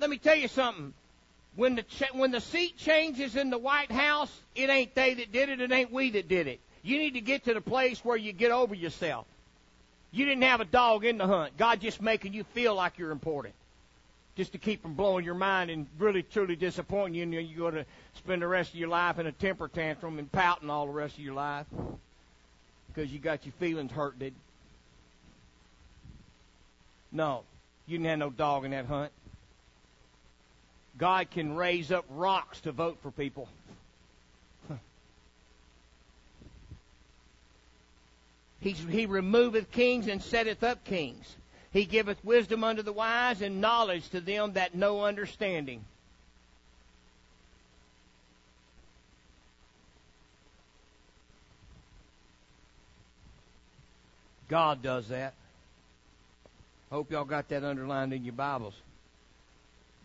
[0.00, 0.92] Let me tell you something.
[1.54, 5.32] When the ch- when the seat changes in the White House, it ain't they that
[5.32, 5.60] did it.
[5.60, 6.60] It ain't we that did it.
[6.82, 9.26] You need to get to the place where you get over yourself.
[10.10, 11.56] You didn't have a dog in the hunt.
[11.56, 13.54] God just making you feel like you're important,
[14.36, 17.22] just to keep from blowing your mind and really truly disappointing you.
[17.38, 20.30] And you're going to spend the rest of your life in a temper tantrum and
[20.30, 21.66] pouting all the rest of your life
[22.88, 24.18] because you got your feelings hurt.
[24.18, 24.34] Did
[27.10, 27.42] no,
[27.86, 29.12] you didn't have no dog in that hunt.
[30.98, 33.48] God can raise up rocks to vote for people.
[38.62, 41.34] He, he removeth kings and setteth up kings.
[41.72, 45.84] He giveth wisdom unto the wise and knowledge to them that know understanding.
[54.48, 55.34] God does that.
[56.90, 58.74] Hope y'all got that underlined in your Bibles.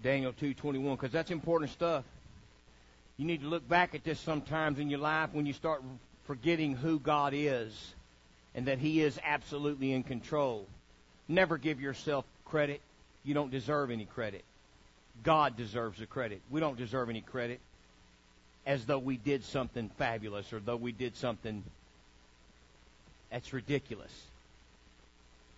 [0.03, 2.03] Daniel 2:21 because that's important stuff.
[3.17, 5.81] You need to look back at this sometimes in your life when you start
[6.25, 7.93] forgetting who God is
[8.53, 10.67] and that he is absolutely in control.
[11.27, 12.81] Never give yourself credit.
[13.23, 14.43] You don't deserve any credit.
[15.23, 16.41] God deserves the credit.
[16.49, 17.59] We don't deserve any credit
[18.65, 21.63] as though we did something fabulous or though we did something
[23.31, 24.11] that's ridiculous.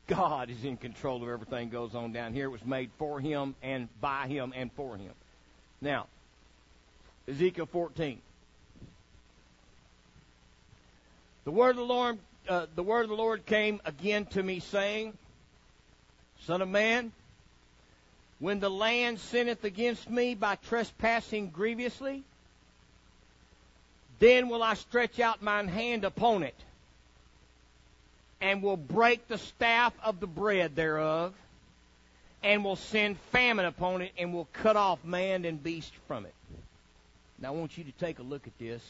[0.10, 2.46] God is in control of everything goes on down here.
[2.46, 5.14] It was made for him and by him and for him.
[5.82, 6.08] Now,
[7.28, 8.20] Ezekiel 14.
[11.46, 14.60] The word of the Lord, uh, the word of the Lord came again to me,
[14.60, 15.16] saying,
[16.42, 17.12] "Son of man,
[18.40, 22.24] when the land sinneth against me by trespassing grievously,
[24.18, 26.56] then will I stretch out mine hand upon it."
[28.42, 31.34] And will break the staff of the bread thereof,
[32.42, 36.34] and will send famine upon it, and will cut off man and beast from it.
[37.40, 38.82] Now I want you to take a look at this.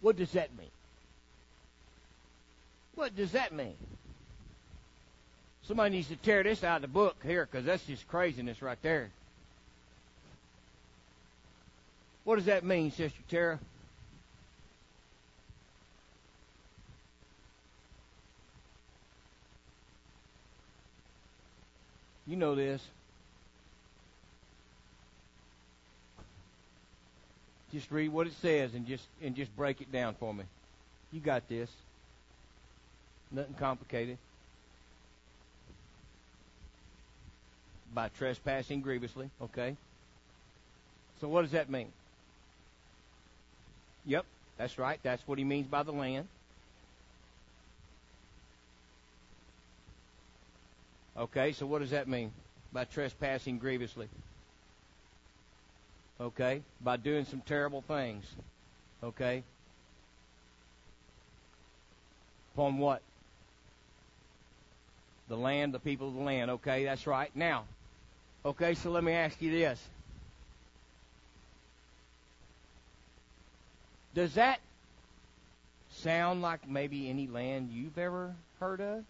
[0.00, 0.68] What does that mean?
[2.94, 3.74] What does that mean?
[5.66, 8.80] Somebody needs to tear this out of the book here because that's just craziness right
[8.82, 9.10] there.
[12.24, 13.58] What does that mean, Sister Tara?
[22.26, 22.82] You know this.
[27.72, 30.44] Just read what it says and just and just break it down for me.
[31.12, 31.68] You got this.
[33.32, 34.16] Nothing complicated.
[37.92, 39.76] By trespassing grievously, okay?
[41.20, 41.88] So what does that mean?
[44.06, 44.24] Yep,
[44.56, 44.98] that's right.
[45.02, 46.28] That's what he means by the land.
[51.16, 52.32] Okay, so what does that mean?
[52.72, 54.08] By trespassing grievously.
[56.20, 58.24] Okay, by doing some terrible things.
[59.02, 59.42] Okay.
[62.54, 63.02] Upon what?
[65.28, 66.50] The land, the people of the land.
[66.50, 67.30] Okay, that's right.
[67.34, 67.64] Now,
[68.44, 69.80] okay, so let me ask you this.
[74.14, 74.60] Does that
[75.90, 79.04] sound like maybe any land you've ever heard of?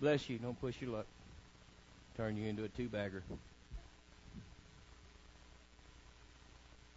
[0.00, 0.38] Bless you.
[0.38, 1.06] Don't push your luck.
[2.16, 3.22] Turn you into a two bagger.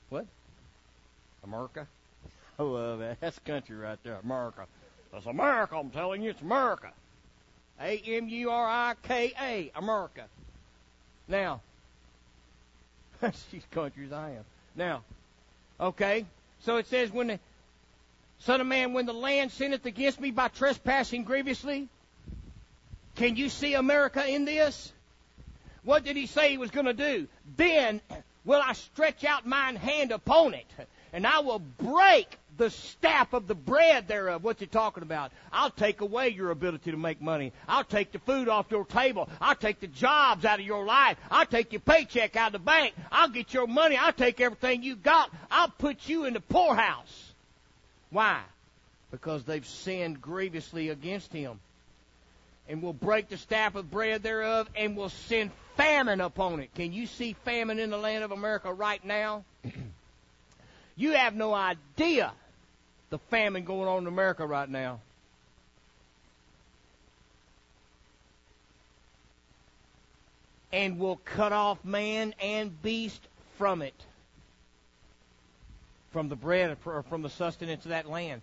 [0.10, 0.26] What?
[1.44, 1.88] America?
[2.58, 3.20] I love that.
[3.20, 4.20] That's country right there.
[4.24, 4.66] America.
[5.12, 5.76] That's America.
[5.76, 6.92] I'm telling you, it's America.
[7.82, 9.72] A M U R I K A.
[9.76, 10.26] America.
[11.28, 11.62] Now,
[13.52, 14.46] she's country as I am.
[14.76, 15.02] Now,
[15.80, 16.26] okay.
[16.62, 17.40] So it says, when the
[18.40, 21.90] Son of Man, when the land sinneth against me by trespassing grievously,
[23.16, 24.92] can you see America in this?
[25.84, 27.28] What did he say he was going to do?
[27.58, 28.02] Then
[28.46, 30.66] will I stretch out mine hand upon it,
[31.12, 34.44] and I will break the staff of the bread thereof.
[34.44, 35.32] What's he talking about?
[35.52, 37.52] I'll take away your ability to make money.
[37.68, 39.28] I'll take the food off your table.
[39.42, 41.18] I'll take the jobs out of your life.
[41.32, 42.94] I'll take your paycheck out of the bank.
[43.12, 43.98] I'll get your money.
[43.98, 45.32] I'll take everything you got.
[45.50, 47.34] I'll put you in the poorhouse.
[48.12, 48.42] Why?
[49.10, 51.60] Because they've sinned grievously against him
[52.68, 56.74] and will break the staff of bread thereof, and will send famine upon it.
[56.76, 59.44] Can you see famine in the land of America right now?
[60.96, 62.32] you have no idea
[63.10, 65.00] the famine going on in America right now.
[70.72, 73.22] And will cut off man and beast
[73.60, 73.94] from it,
[76.12, 78.42] from the bread or from the sustenance of that land.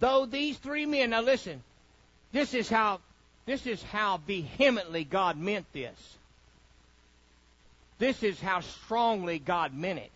[0.00, 1.62] Though these three men, now listen,
[2.32, 3.00] this is how
[3.48, 6.16] this is how vehemently God meant this.
[7.98, 10.12] This is how strongly God meant it.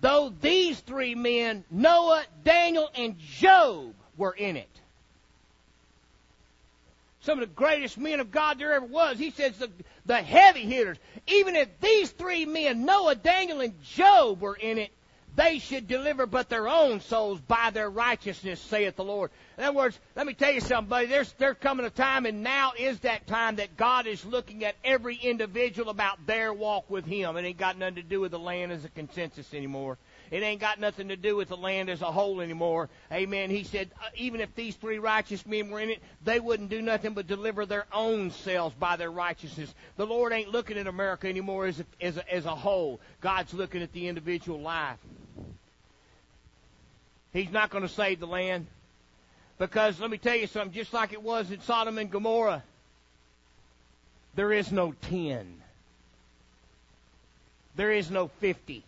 [0.00, 4.68] Though these three men, Noah, Daniel, and Job, were in it.
[7.22, 9.18] Some of the greatest men of God there ever was.
[9.18, 9.70] He says the,
[10.06, 10.96] the heavy hitters.
[11.26, 14.90] Even if these three men, Noah, Daniel, and Job, were in it,
[15.36, 19.30] they should deliver but their own souls by their righteousness, saith the Lord.
[19.56, 21.06] In other words, let me tell you something, buddy.
[21.06, 24.76] There's, there's coming a time, and now is that time that God is looking at
[24.84, 27.36] every individual about their walk with Him.
[27.36, 29.98] It ain't got nothing to do with the land as a consensus anymore.
[30.30, 32.88] It ain't got nothing to do with the land as a whole anymore.
[33.12, 33.50] Amen.
[33.50, 36.82] He said, uh, even if these three righteous men were in it, they wouldn't do
[36.82, 39.74] nothing but deliver their own selves by their righteousness.
[39.96, 43.00] The Lord ain't looking at America anymore as a, as a, as a whole.
[43.20, 44.98] God's looking at the individual life.
[47.32, 48.66] He's not going to save the land.
[49.58, 52.62] Because let me tell you something, just like it was in Sodom and Gomorrah,
[54.34, 55.62] there is no 10.
[57.74, 58.84] There is no 50.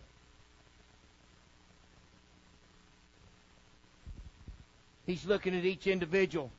[5.11, 6.49] He's looking at each individual.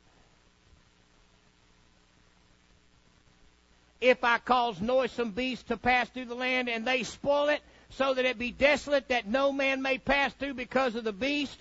[3.98, 8.12] If I cause noisome beasts to pass through the land and they spoil it, so
[8.12, 11.58] that it be desolate, that no man may pass through because of the beast,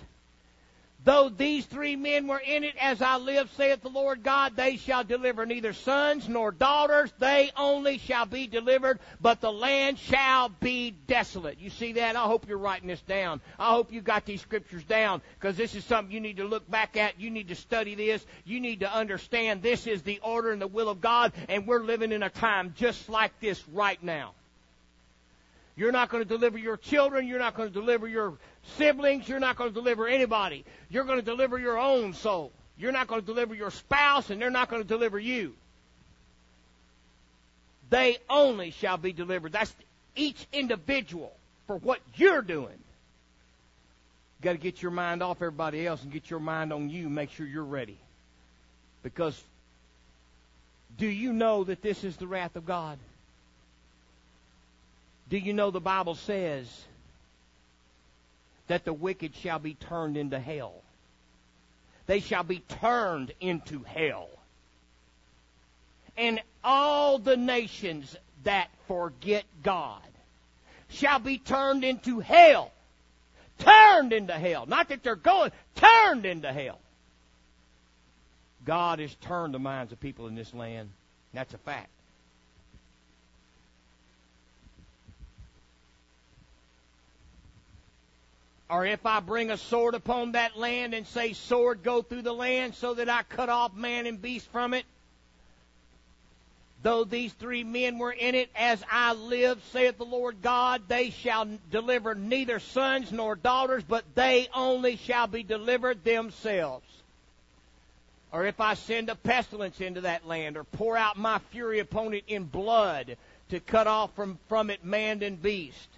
[1.03, 4.77] Though these three men were in it, as I live, saith the Lord God, they
[4.77, 10.49] shall deliver neither sons nor daughters, they only shall be delivered, but the land shall
[10.49, 11.59] be desolate.
[11.59, 12.15] You see that?
[12.15, 13.41] I hope you're writing this down.
[13.57, 16.69] I hope you got these scriptures down, because this is something you need to look
[16.69, 17.19] back at.
[17.19, 18.23] You need to study this.
[18.45, 21.79] You need to understand this is the order and the will of God, and we're
[21.79, 24.33] living in a time just like this right now.
[25.75, 27.27] You're not going to deliver your children.
[27.27, 28.33] You're not going to deliver your
[28.77, 29.27] siblings.
[29.27, 30.65] You're not going to deliver anybody.
[30.89, 32.51] You're going to deliver your own soul.
[32.77, 35.53] You're not going to deliver your spouse, and they're not going to deliver you.
[37.89, 39.51] They only shall be delivered.
[39.51, 39.73] That's
[40.15, 41.33] each individual
[41.67, 42.77] for what you're doing.
[44.37, 47.09] You've got to get your mind off everybody else and get your mind on you.
[47.09, 47.97] Make sure you're ready.
[49.03, 49.41] Because
[50.97, 52.97] do you know that this is the wrath of God?
[55.31, 56.67] Do you know the Bible says
[58.67, 60.73] that the wicked shall be turned into hell?
[62.05, 64.27] They shall be turned into hell.
[66.17, 68.13] And all the nations
[68.43, 70.01] that forget God
[70.89, 72.73] shall be turned into hell.
[73.57, 74.65] Turned into hell.
[74.65, 76.79] Not that they're going, turned into hell.
[78.65, 80.89] God has turned the minds of people in this land.
[81.33, 81.89] That's a fact.
[88.71, 92.33] Or if I bring a sword upon that land and say, Sword, go through the
[92.33, 94.85] land, so that I cut off man and beast from it,
[96.83, 101.11] Though these three men were in it, as I live, saith the Lord God, they
[101.11, 106.87] shall deliver neither sons nor daughters, but they only shall be delivered themselves.
[108.31, 112.15] Or if I send a pestilence into that land, or pour out my fury upon
[112.15, 113.15] it in blood,
[113.49, 115.89] to cut off from, from it man and beast.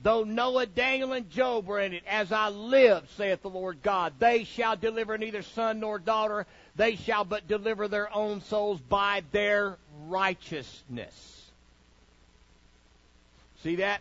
[0.00, 4.14] Though Noah, Daniel, and Job were in it, as I live, saith the Lord God,
[4.20, 6.46] they shall deliver neither son nor daughter,
[6.76, 9.76] they shall but deliver their own souls by their
[10.06, 11.50] righteousness.
[13.64, 14.00] See that?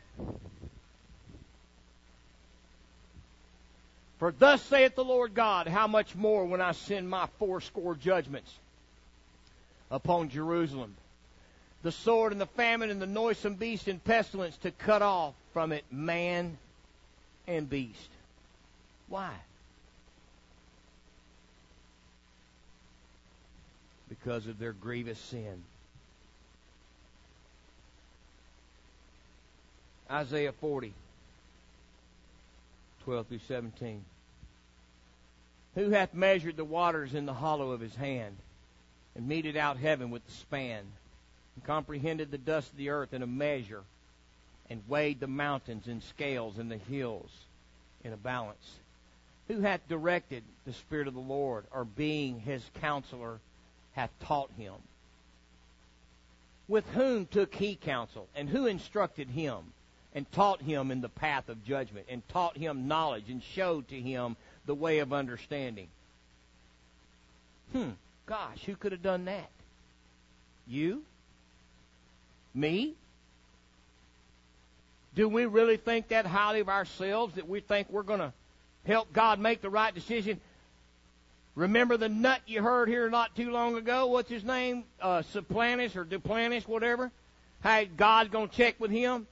[4.19, 8.51] For thus saith the Lord God, how much more when I send my fourscore judgments
[9.89, 10.95] upon Jerusalem?
[11.84, 15.71] The sword and the famine and the noisome beast and pestilence to cut off from
[15.71, 16.57] it man
[17.47, 18.09] and beast.
[19.07, 19.34] Why?
[24.09, 25.63] because of their grievous sin.
[30.09, 30.93] Isaiah 40,
[33.03, 34.03] 12 through 17.
[35.75, 38.38] Who hath measured the waters in the hollow of his hand,
[39.15, 40.84] and meted out heaven with the span,
[41.57, 43.81] and comprehended the dust of the earth in a measure,
[44.69, 47.31] and weighed the mountains in scales and the hills
[48.03, 48.75] in a balance?
[49.47, 53.39] Who hath directed the Spirit of the Lord, or being his counselor
[53.93, 54.75] hath taught him.
[56.67, 59.73] With whom took he counsel, and who instructed him,
[60.13, 63.99] and taught him in the path of judgment, and taught him knowledge, and showed to
[63.99, 64.35] him
[64.67, 65.87] the way of understanding?
[67.71, 67.91] Hmm,
[68.27, 69.49] gosh, who could have done that?
[70.67, 71.03] You?
[72.57, 72.95] Me?
[75.13, 78.33] Do we really think that highly of ourselves that we think we're going to
[78.83, 80.41] help God make the right decision?
[81.53, 84.07] Remember the nut you heard here not too long ago?
[84.07, 84.85] What's his name?
[84.99, 87.11] Uh, Suplantis or Duplantis, whatever.
[87.61, 89.27] How God's going to check with him?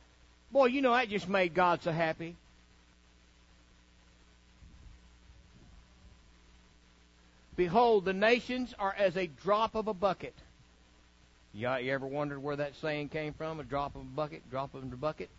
[0.51, 2.35] Boy, you know that just made God so happy.
[7.55, 10.35] Behold, the nations are as a drop of a bucket.
[11.55, 13.61] You, you ever wondered where that saying came from?
[13.61, 15.29] A drop of a bucket, drop of a bucket?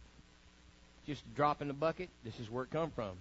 [1.06, 2.08] Just a drop in the bucket?
[2.24, 3.12] This is where it come from.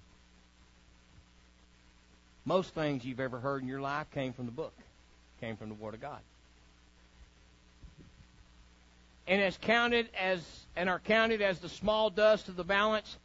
[2.45, 4.73] Most things you've ever heard in your life came from the book,
[5.41, 6.19] came from the Word of God.
[9.27, 10.41] And as counted as
[10.75, 13.17] and are counted as the small dust of the balance,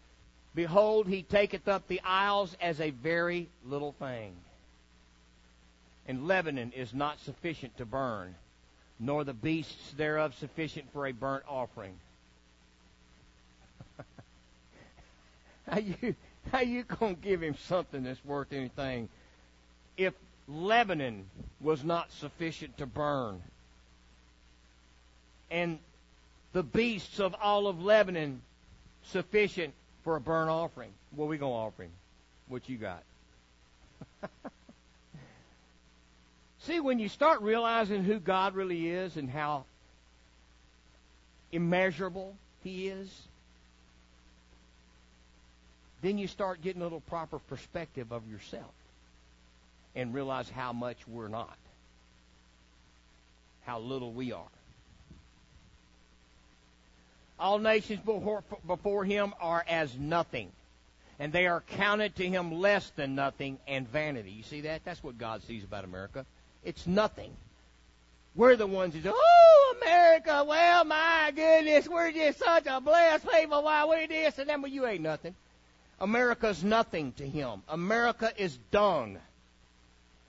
[0.55, 4.33] behold, he taketh up the isles as a very little thing.
[6.09, 8.35] And Lebanon is not sufficient to burn,
[9.01, 11.95] nor the beasts thereof sufficient for a burnt offering.
[15.69, 16.15] how you
[16.53, 19.09] how you gonna give him something that's worth anything
[19.97, 20.13] if
[20.47, 21.25] Lebanon
[21.61, 23.41] was not sufficient to burn?
[25.51, 25.79] And
[26.53, 28.43] the beasts of all of Lebanon
[29.05, 29.73] sufficient
[30.05, 30.91] for a burnt offering.
[31.17, 31.91] What we gonna offer him?
[32.49, 33.03] What you got?
[36.65, 39.65] See, when you start realizing who God really is and how
[41.53, 43.09] immeasurable He is,
[46.03, 48.73] then you start getting a little proper perspective of yourself
[49.95, 51.57] and realize how much we're not,
[53.65, 54.43] how little we are.
[57.39, 60.53] All nations before, him are as nothing,
[61.19, 64.31] and they are counted to him less than nothing and vanity.
[64.31, 64.85] You see that?
[64.85, 66.27] That's what God sees about America.
[66.65, 67.37] It's nothing.
[68.35, 70.45] We're the ones who say, "Oh, America!
[70.47, 73.63] Well, my goodness, we're just such a blessed people.
[73.63, 74.61] Why we this and that?
[74.61, 75.35] But you ain't nothing.
[75.99, 77.63] America's nothing to him.
[77.69, 79.19] America is dung.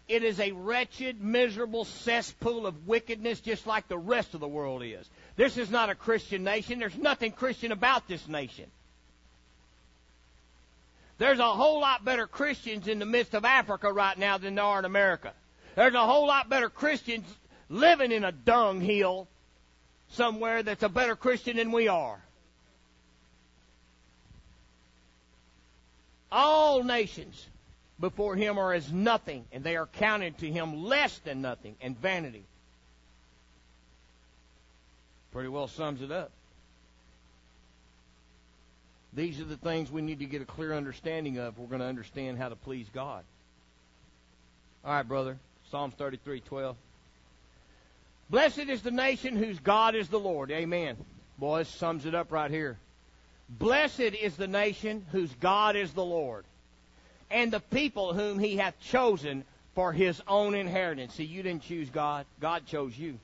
[0.07, 4.83] It is a wretched, miserable cesspool of wickedness just like the rest of the world
[4.83, 5.09] is.
[5.37, 6.79] This is not a Christian nation.
[6.79, 8.65] There's nothing Christian about this nation.
[11.17, 14.65] There's a whole lot better Christians in the midst of Africa right now than there
[14.65, 15.33] are in America.
[15.75, 17.25] There's a whole lot better Christians
[17.69, 19.27] living in a dunghill
[20.11, 22.21] somewhere that's a better Christian than we are.
[26.31, 27.47] All nations
[27.99, 31.97] before him are as nothing, and they are counted to him less than nothing and
[31.97, 32.43] vanity.
[35.31, 36.31] Pretty well sums it up.
[39.13, 41.57] These are the things we need to get a clear understanding of.
[41.57, 43.23] We're going to understand how to please God.
[44.85, 45.37] All right, brother.
[45.71, 46.75] Psalms 33:12.
[48.29, 50.51] Blessed is the nation whose God is the Lord.
[50.51, 50.97] Amen.
[51.37, 52.77] Boy, this sums it up right here.
[53.49, 56.45] Blessed is the nation whose God is the Lord,
[57.29, 61.15] and the people whom he hath chosen for his own inheritance.
[61.15, 63.17] See, you didn't choose God, God chose you.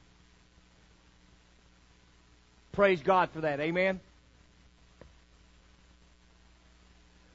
[2.72, 3.60] Praise God for that.
[3.60, 4.00] Amen.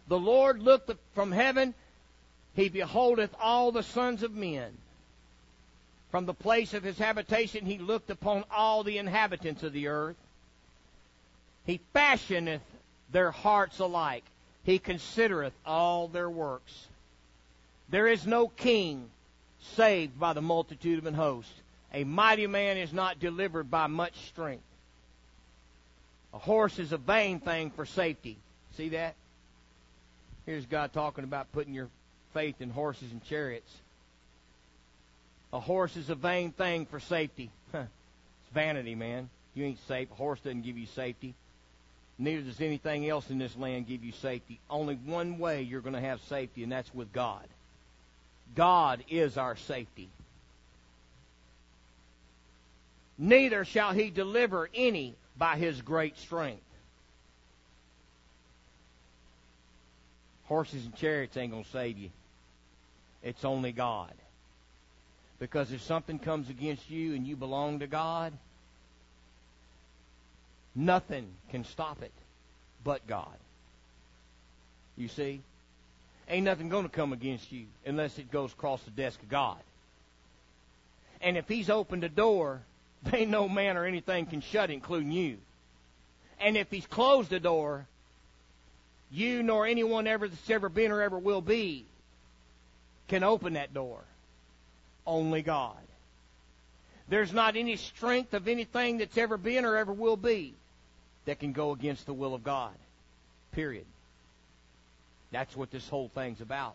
[0.08, 1.74] The Lord looked from heaven,
[2.54, 4.76] he beholdeth all the sons of men.
[6.12, 10.16] From the place of his habitation he looked upon all the inhabitants of the earth.
[11.64, 12.60] He fashioneth
[13.10, 14.24] their hearts alike.
[14.62, 16.86] He considereth all their works.
[17.88, 19.08] There is no king
[19.74, 21.50] saved by the multitude of an host.
[21.94, 24.64] A mighty man is not delivered by much strength.
[26.34, 28.36] A horse is a vain thing for safety.
[28.76, 29.14] See that?
[30.44, 31.88] Here's God talking about putting your
[32.34, 33.70] faith in horses and chariots.
[35.52, 37.50] A horse is a vain thing for safety.
[37.74, 37.88] it's
[38.54, 39.28] vanity, man.
[39.54, 40.10] You ain't safe.
[40.10, 41.34] A horse doesn't give you safety.
[42.18, 44.60] Neither does anything else in this land give you safety.
[44.70, 47.46] Only one way you're going to have safety, and that's with God.
[48.54, 50.08] God is our safety.
[53.18, 56.62] Neither shall he deliver any by his great strength.
[60.44, 62.10] Horses and chariots ain't going to save you.
[63.22, 64.12] It's only God.
[65.42, 68.32] Because if something comes against you and you belong to God,
[70.76, 72.12] nothing can stop it
[72.84, 73.34] but God.
[74.96, 75.40] You see?
[76.28, 79.58] Ain't nothing going to come against you unless it goes across the desk of God.
[81.20, 82.60] And if He's opened a door,
[83.12, 85.38] ain't no man or anything can shut including you.
[86.38, 87.84] And if He's closed the door,
[89.10, 91.84] you nor anyone ever that's ever been or ever will be
[93.08, 94.04] can open that door.
[95.06, 95.76] Only God.
[97.08, 100.54] There's not any strength of anything that's ever been or ever will be
[101.24, 102.72] that can go against the will of God.
[103.52, 103.84] Period.
[105.30, 106.74] That's what this whole thing's about.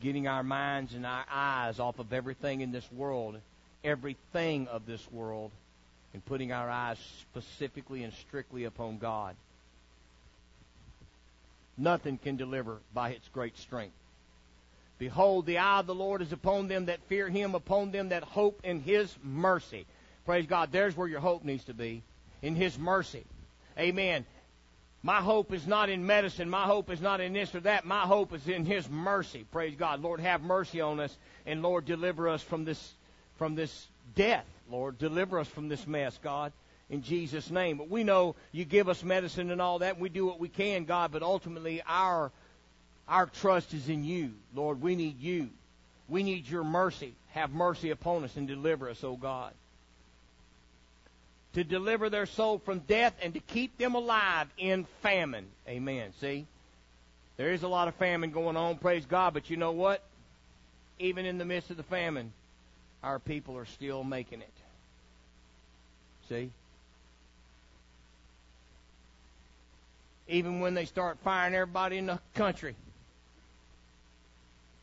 [0.00, 3.40] Getting our minds and our eyes off of everything in this world,
[3.84, 5.50] everything of this world,
[6.12, 9.36] and putting our eyes specifically and strictly upon God.
[11.76, 13.94] Nothing can deliver by its great strength.
[14.98, 18.24] Behold, the eye of the Lord is upon them that fear him, upon them that
[18.24, 19.86] hope in his mercy.
[20.26, 20.70] Praise God.
[20.72, 22.02] There's where your hope needs to be.
[22.42, 23.24] In his mercy.
[23.78, 24.26] Amen.
[25.02, 26.50] My hope is not in medicine.
[26.50, 27.84] My hope is not in this or that.
[27.84, 29.46] My hope is in his mercy.
[29.52, 30.02] Praise God.
[30.02, 32.92] Lord, have mercy on us and Lord, deliver us from this
[33.36, 34.44] from this death.
[34.70, 36.52] Lord, deliver us from this mess, God,
[36.90, 37.78] in Jesus name.
[37.78, 39.94] But we know you give us medicine and all that.
[39.94, 42.30] And we do what we can, God, but ultimately our
[43.08, 44.82] our trust is in you, Lord.
[44.82, 45.48] We need you.
[46.08, 47.14] We need your mercy.
[47.30, 49.52] Have mercy upon us and deliver us, O God.
[51.54, 55.46] To deliver their soul from death and to keep them alive in famine.
[55.66, 56.12] Amen.
[56.20, 56.46] See?
[57.36, 60.02] There is a lot of famine going on, praise God, but you know what?
[60.98, 62.32] Even in the midst of the famine,
[63.02, 64.52] our people are still making it.
[66.28, 66.50] See?
[70.26, 72.74] Even when they start firing everybody in the country,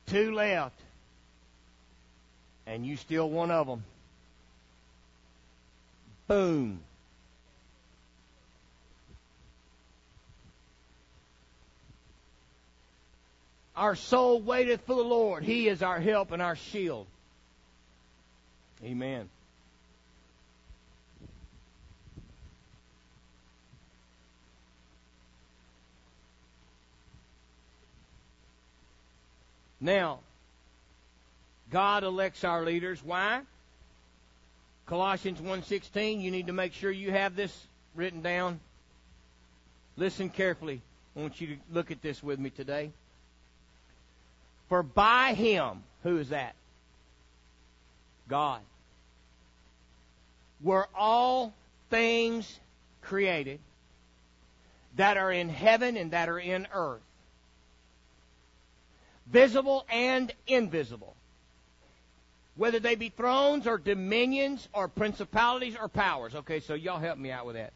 [0.07, 0.79] Two left.
[2.67, 3.83] And you still one of them.
[6.27, 6.79] Boom.
[13.75, 15.43] Our soul waiteth for the Lord.
[15.43, 17.07] He is our help and our shield.
[18.83, 19.29] Amen.
[29.85, 30.17] Now,
[31.69, 33.03] God elects our leaders.
[33.03, 33.41] Why?
[34.87, 38.59] Colossians 1:16, you need to make sure you have this written down.
[39.95, 40.81] Listen carefully.
[41.15, 42.91] I want you to look at this with me today.
[44.69, 46.55] For by him, who is that?
[48.27, 48.61] God.
[50.61, 51.53] Were all
[51.91, 52.59] things
[53.03, 53.59] created
[54.95, 57.03] that are in heaven and that are in earth
[59.25, 61.15] visible and invisible.
[62.55, 66.35] Whether they be thrones or dominions or principalities or powers.
[66.35, 67.73] Okay, so y'all help me out with that.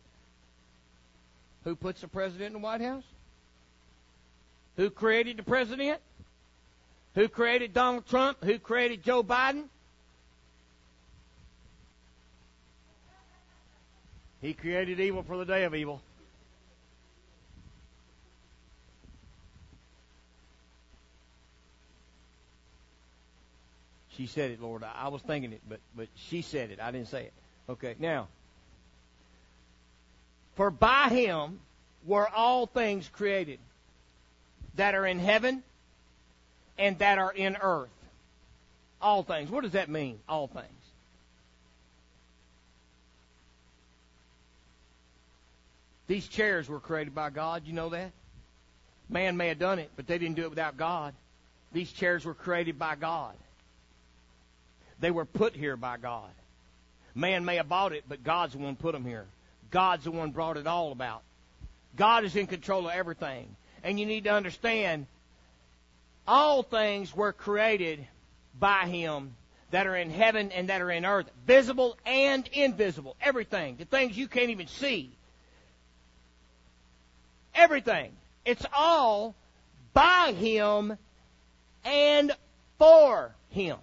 [1.66, 3.04] Who puts the president in the White House?
[4.78, 6.00] Who created the president?
[7.16, 8.44] Who created Donald Trump?
[8.44, 9.66] Who created Joe Biden?
[14.42, 16.02] He created evil for the day of evil.
[24.20, 24.84] She said it, Lord.
[24.84, 26.82] I was thinking it, but but she said it.
[26.82, 27.34] I didn't say it.
[27.70, 27.96] Okay.
[28.00, 28.28] Now,
[30.56, 31.62] for by him
[32.06, 33.60] were all things created
[34.76, 35.64] that are in heaven
[36.78, 37.88] and that are in earth.
[39.02, 39.50] All things.
[39.50, 40.20] What does that mean?
[40.28, 40.68] All things.
[46.08, 47.64] These chairs were created by God.
[47.66, 48.12] You know that?
[49.08, 51.14] Man may have done it, but they didn't do it without God.
[51.72, 53.34] These chairs were created by God.
[55.00, 56.30] They were put here by God.
[57.16, 59.26] Man may have bought it, but God's the one put them here.
[59.72, 61.22] God's the one brought it all about.
[61.96, 63.56] God is in control of everything.
[63.84, 65.06] And you need to understand
[66.28, 68.06] all things were created
[68.60, 69.36] by Him
[69.72, 73.16] that are in heaven and that are in earth, visible and invisible.
[73.22, 73.78] Everything.
[73.78, 75.12] The things you can't even see.
[77.56, 78.12] Everything.
[78.46, 79.36] It's all
[79.94, 80.98] by Him
[81.84, 82.32] and
[82.78, 83.78] for Him.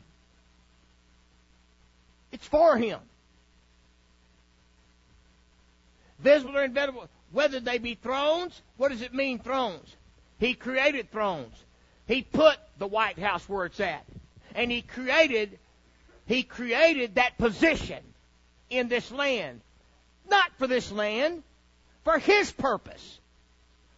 [2.37, 3.01] It's for Him.
[6.19, 9.97] Visible or invisible, whether they be thrones, what does it mean, thrones?
[10.39, 11.55] He created thrones.
[12.07, 14.05] He put the White House where it's at.
[14.55, 15.59] And He created,
[16.27, 18.03] He created that position
[18.69, 19.63] in this land.
[20.29, 21.43] Not for this land,
[22.05, 23.19] for His purpose.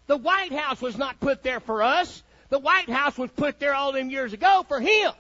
[0.07, 2.23] The White House was not put there for us.
[2.51, 5.11] The White House was put there all them years ago for Him.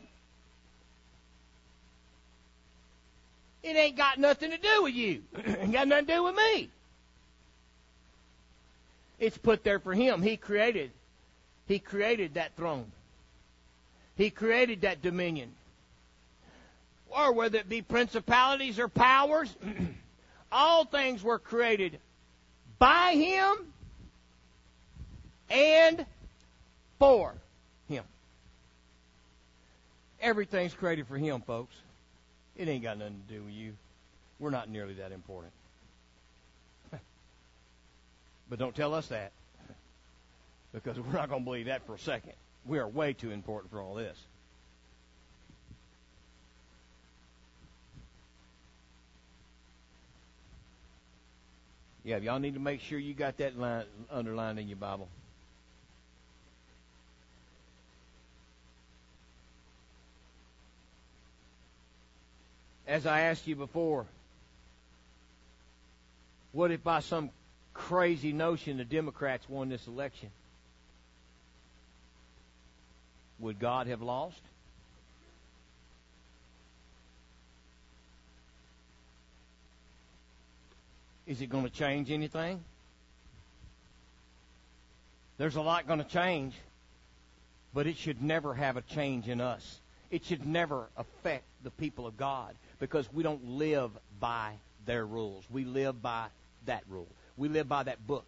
[3.68, 5.22] It ain't got nothing to do with you.
[5.34, 6.70] it ain't got nothing to do with me.
[9.18, 10.22] It's put there for him.
[10.22, 10.90] He created
[11.68, 12.90] he created that throne.
[14.16, 15.50] He created that dominion.
[17.10, 19.54] Or whether it be principalities or powers,
[20.52, 21.98] all things were created
[22.78, 23.72] by him
[25.50, 26.06] and
[26.98, 27.34] for
[27.86, 28.04] him.
[30.20, 31.74] Everything's created for him, folks.
[32.58, 33.72] It ain't got nothing to do with you.
[34.40, 35.52] We're not nearly that important.
[38.50, 39.32] but don't tell us that.
[40.70, 42.34] Because we're not going to believe that for a second.
[42.66, 44.18] We are way too important for all this.
[52.04, 55.08] Yeah, y'all need to make sure you got that line underlined in your Bible.
[62.88, 64.06] As I asked you before,
[66.52, 67.30] what if by some
[67.74, 70.30] crazy notion the Democrats won this election?
[73.40, 74.40] Would God have lost?
[81.26, 82.64] Is it going to change anything?
[85.36, 86.54] There's a lot going to change,
[87.74, 89.78] but it should never have a change in us.
[90.10, 94.54] It should never affect the people of God because we don't live by
[94.86, 95.44] their rules.
[95.50, 96.26] We live by
[96.66, 97.08] that rule.
[97.36, 98.26] We live by that book.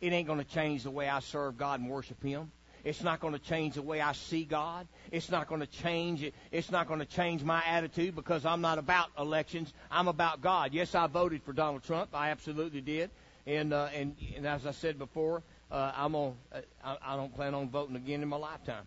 [0.00, 2.50] It ain't going to change the way I serve God and worship Him.
[2.82, 4.86] It's not going to change the way I see God.
[5.12, 6.34] It's not going to change it.
[6.50, 9.72] It's not going to change my attitude because I'm not about elections.
[9.90, 10.72] I'm about God.
[10.72, 12.10] Yes, I voted for Donald Trump.
[12.14, 13.10] I absolutely did.
[13.46, 16.34] And uh, and and as I said before, uh, I'm on.
[16.52, 18.84] Uh, I, I don't plan on voting again in my lifetime.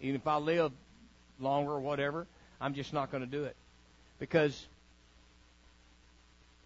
[0.00, 0.70] Even if I live
[1.40, 2.26] longer or whatever,
[2.60, 3.56] I'm just not going to do it
[4.18, 4.66] because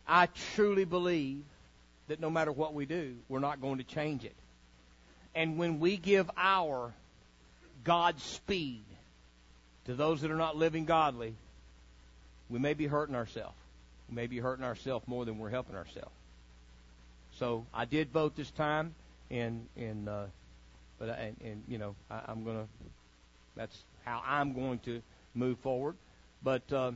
[0.06, 1.42] I truly believe
[2.08, 4.34] that no matter what we do, we're not going to change it.
[5.34, 6.92] And when we give our
[7.84, 8.84] God's speed
[9.86, 11.34] to those that are not living godly,
[12.50, 13.56] we may be hurting ourselves.
[14.08, 16.12] We may be hurting ourselves more than we're helping ourselves.
[17.38, 18.94] So I did vote this time,
[19.30, 20.24] and and uh,
[20.98, 22.66] but I, and, and you know I, I'm gonna.
[23.56, 25.00] That's how I'm going to
[25.34, 25.96] move forward.
[26.42, 26.92] But uh,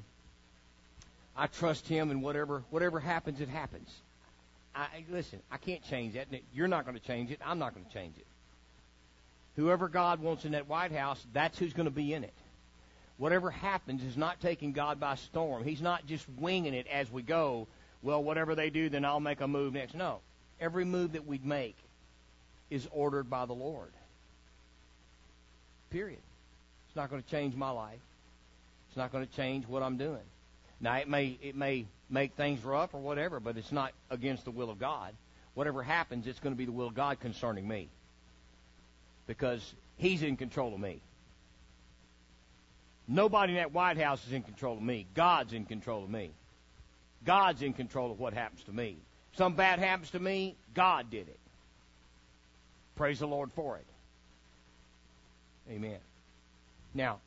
[1.37, 3.91] I trust Him, and whatever whatever happens, it happens.
[4.75, 5.41] I listen.
[5.51, 6.27] I can't change that.
[6.53, 7.41] You're not going to change it.
[7.45, 8.27] I'm not going to change it.
[9.57, 12.35] Whoever God wants in that White House, that's who's going to be in it.
[13.17, 15.65] Whatever happens is not taking God by storm.
[15.65, 17.67] He's not just winging it as we go.
[18.03, 19.95] Well, whatever they do, then I'll make a move next.
[19.95, 20.21] No.
[20.61, 21.77] Every move that we make
[22.69, 23.93] is ordered by the Lord.
[25.89, 26.21] Period.
[26.89, 28.01] It's not going to change my life.
[28.89, 30.21] It's not going to change what I'm doing.
[30.81, 34.51] Now it may it may make things rough or whatever, but it's not against the
[34.51, 35.15] will of God.
[35.55, 37.89] Whatever happens, it's going to be the will of God concerning me.
[39.27, 41.01] Because He's in control of me.
[43.09, 45.07] Nobody in that White House is in control of me.
[45.15, 46.33] God's in control of me.
[47.25, 48.97] God's in control of what happens to me.
[49.37, 51.39] some bad happens to me, God did it.
[52.97, 53.87] Praise the Lord for it.
[55.71, 55.99] Amen.
[56.95, 57.19] Now,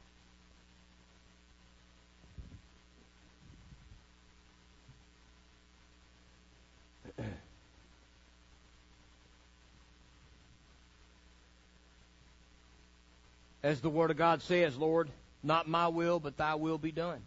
[13.64, 15.10] as the Word of God says, Lord,
[15.44, 17.22] not my will, but thy will be done.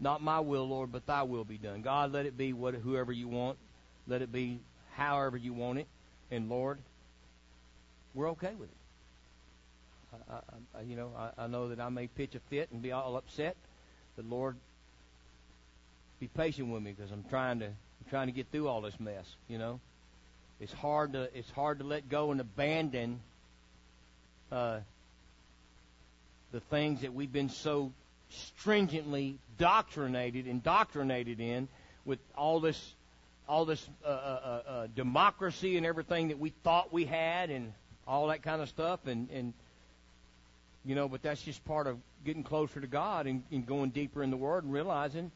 [0.00, 1.82] Not my will, Lord, but thy will be done.
[1.82, 3.58] God, let it be what whoever you want.
[4.06, 4.60] Let it be
[4.92, 5.86] however you want it.
[6.30, 6.78] And Lord,
[8.14, 8.76] we're okay with it.
[10.30, 12.92] I, I, you know, I, I know that I may pitch a fit and be
[12.92, 13.56] all upset,
[14.16, 14.56] but Lord,
[16.20, 18.98] be patient with me because I'm trying to I'm trying to get through all this
[18.98, 19.26] mess.
[19.48, 19.80] You know,
[20.60, 23.20] it's hard to it's hard to let go and abandon
[24.50, 24.80] uh,
[26.52, 27.92] the things that we've been so
[28.30, 31.68] stringently doctrinated, indoctrinated in,
[32.04, 32.94] with all this,
[33.48, 37.72] all this uh, uh, uh, uh, democracy and everything that we thought we had, and
[38.06, 39.52] all that kind of stuff, and and
[40.84, 44.22] you know, but that's just part of getting closer to God and, and going deeper
[44.22, 45.30] in the Word and realizing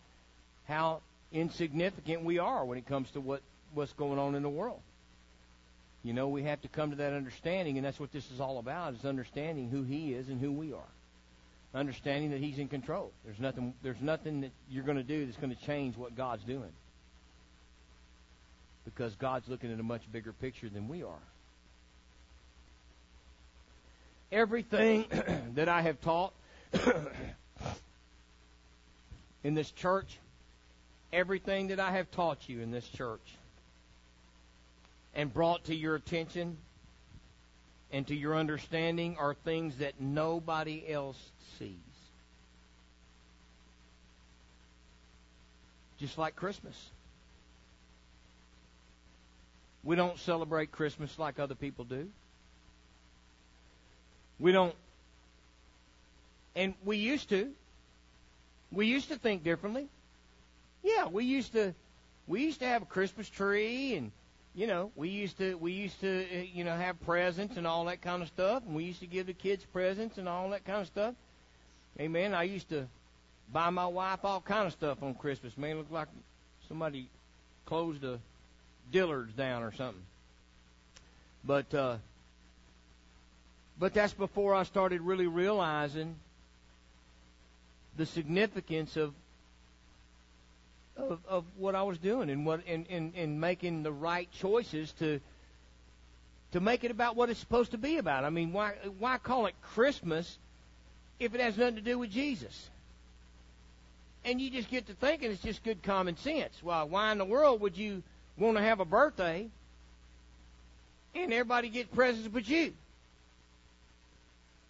[0.66, 3.42] how insignificant we are when it comes to what
[3.74, 4.80] what's going on in the world.
[6.04, 8.58] You know, we have to come to that understanding, and that's what this is all
[8.58, 10.88] about: is understanding who He is and who we are
[11.74, 13.12] understanding that He's in control.
[13.24, 16.44] There's nothing, there's nothing that you're going to do that's going to change what God's
[16.44, 16.72] doing.
[18.84, 21.22] Because God's looking at a much bigger picture than we are.
[24.30, 25.04] Everything
[25.54, 26.32] that I have taught
[29.44, 30.18] in this church,
[31.12, 33.20] everything that I have taught you in this church
[35.14, 36.56] and brought to your attention
[37.92, 41.18] and to your understanding are things that nobody else
[41.58, 41.76] sees.
[45.98, 46.74] Just like Christmas.
[49.84, 52.08] We don't celebrate Christmas like other people do.
[54.40, 54.74] We don't.
[56.56, 57.50] And we used to.
[58.72, 59.86] We used to think differently.
[60.82, 61.74] Yeah, we used to.
[62.26, 64.12] We used to have a Christmas tree and
[64.54, 67.86] you know, we used to we used to uh, you know have presents and all
[67.86, 70.64] that kind of stuff, and we used to give the kids presents and all that
[70.64, 71.14] kind of stuff.
[71.98, 72.34] Amen.
[72.34, 72.86] I used to
[73.52, 75.56] buy my wife all kind of stuff on Christmas.
[75.56, 76.08] Man, it looked like
[76.68, 77.08] somebody
[77.66, 78.18] closed a
[78.90, 80.02] Dillard's down or something.
[81.44, 81.96] But uh,
[83.78, 86.16] but that's before I started really realizing
[87.96, 89.12] the significance of
[90.96, 94.92] of, of what I was doing and what and, and, and making the right choices
[94.98, 95.20] to
[96.52, 98.24] to make it about what it's supposed to be about.
[98.24, 100.38] I mean, why why call it Christmas
[101.18, 102.68] if it has nothing to do with Jesus?
[104.24, 106.62] And you just get to thinking it's just good common sense.
[106.62, 108.02] Well, why in the world would you
[108.36, 109.48] want to have a birthday
[111.14, 112.72] and everybody get presents but you?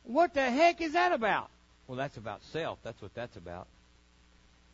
[0.04, 1.50] What the heck is that about?
[1.86, 2.78] Well, that's about self.
[2.82, 3.66] That's what that's about.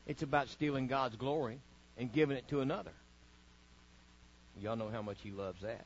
[0.09, 1.59] It's about stealing God's glory
[1.99, 2.93] and giving it to another.
[4.61, 5.85] Y'all know how much He loves that.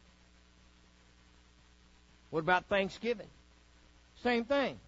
[2.30, 3.26] What about Thanksgiving?
[4.22, 4.78] Same thing.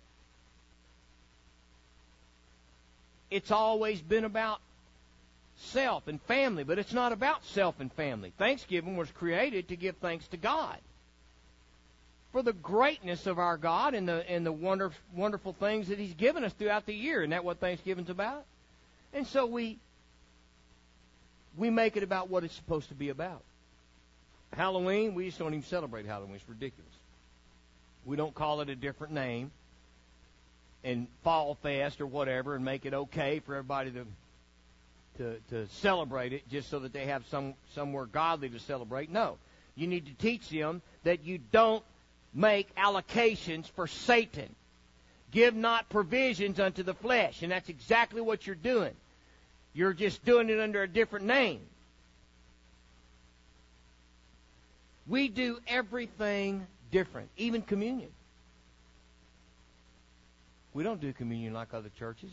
[3.31, 4.61] It's always been about
[5.57, 8.33] self and family, but it's not about self and family.
[8.39, 10.79] Thanksgiving was created to give thanks to God
[12.33, 16.15] for the greatness of our God and the and the wonder, wonderful things that He's
[16.15, 17.23] given us throughout the year.
[17.23, 18.45] Isn't that what Thanksgiving's about?
[19.15, 19.79] And so we
[21.57, 23.43] we make it about what it's supposed to be about.
[24.53, 26.35] Halloween, we just don't even celebrate Halloween.
[26.35, 26.91] It's ridiculous.
[28.05, 29.53] We don't call it a different name.
[30.83, 34.05] And Fall Fest or whatever and make it okay for everybody to
[35.19, 39.11] to, to celebrate it just so that they have some somewhere godly to celebrate.
[39.11, 39.39] No.
[39.77, 41.85] You need to teach them that you don't
[42.35, 44.55] make allocations for Satan.
[45.31, 47.43] Give not provisions unto the flesh.
[47.43, 48.93] And that's exactly what you're doing.
[49.75, 51.61] You're just doing it under a different name.
[55.07, 58.11] We do everything different, even communion.
[60.73, 62.31] We don't do communion like other churches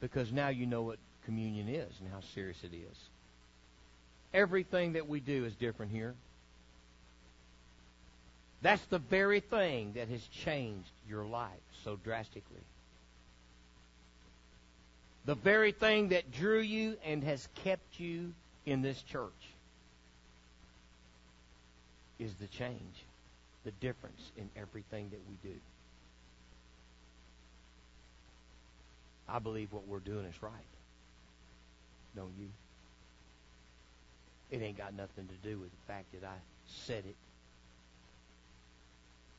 [0.00, 2.96] because now you know what communion is and how serious it is.
[4.34, 6.14] Everything that we do is different here.
[8.62, 11.50] That's the very thing that has changed your life
[11.84, 12.60] so drastically.
[15.26, 18.32] The very thing that drew you and has kept you
[18.66, 19.30] in this church
[22.18, 23.04] is the change,
[23.64, 25.56] the difference in everything that we do.
[29.28, 30.52] I believe what we're doing is right.
[32.16, 32.48] Don't you?
[34.50, 36.34] It ain't got nothing to do with the fact that I
[36.86, 37.14] said it.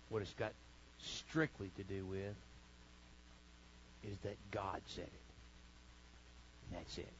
[0.09, 0.53] What it's got
[0.99, 2.35] strictly to do with
[4.03, 5.30] is that God said it.
[6.71, 7.11] That's it.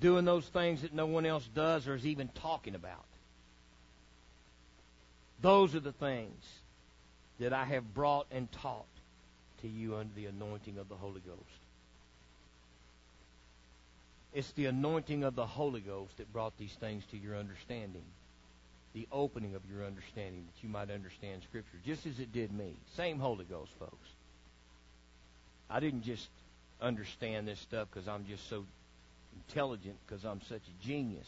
[0.00, 3.04] Doing those things that no one else does or is even talking about.
[5.42, 6.44] Those are the things
[7.38, 8.84] that I have brought and taught
[9.62, 11.40] to you under the anointing of the Holy Ghost.
[14.32, 18.04] It's the anointing of the Holy Ghost that brought these things to your understanding.
[18.92, 22.74] The opening of your understanding that you might understand Scripture, just as it did me.
[22.96, 24.08] Same Holy Ghost, folks.
[25.68, 26.28] I didn't just
[26.80, 28.64] understand this stuff because I'm just so
[29.48, 31.26] intelligent, because I'm such a genius.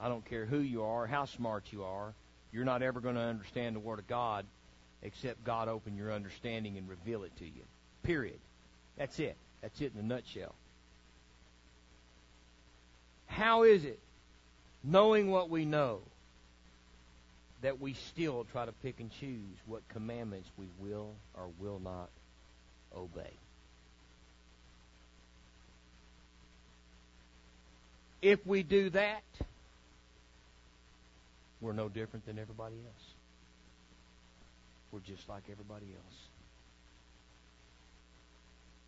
[0.00, 2.12] I don't care who you are, how smart you are.
[2.52, 4.46] You're not ever going to understand the Word of God
[5.02, 7.62] except God open your understanding and reveal it to you.
[8.02, 8.38] Period.
[8.96, 9.36] That's it.
[9.62, 10.54] That's it in a nutshell.
[13.26, 14.00] How is it,
[14.82, 16.00] knowing what we know,
[17.62, 22.08] that we still try to pick and choose what commandments we will or will not
[22.96, 23.30] obey?
[28.22, 29.22] If we do that,
[31.60, 33.14] we're no different than everybody else.
[34.92, 36.16] We're just like everybody else.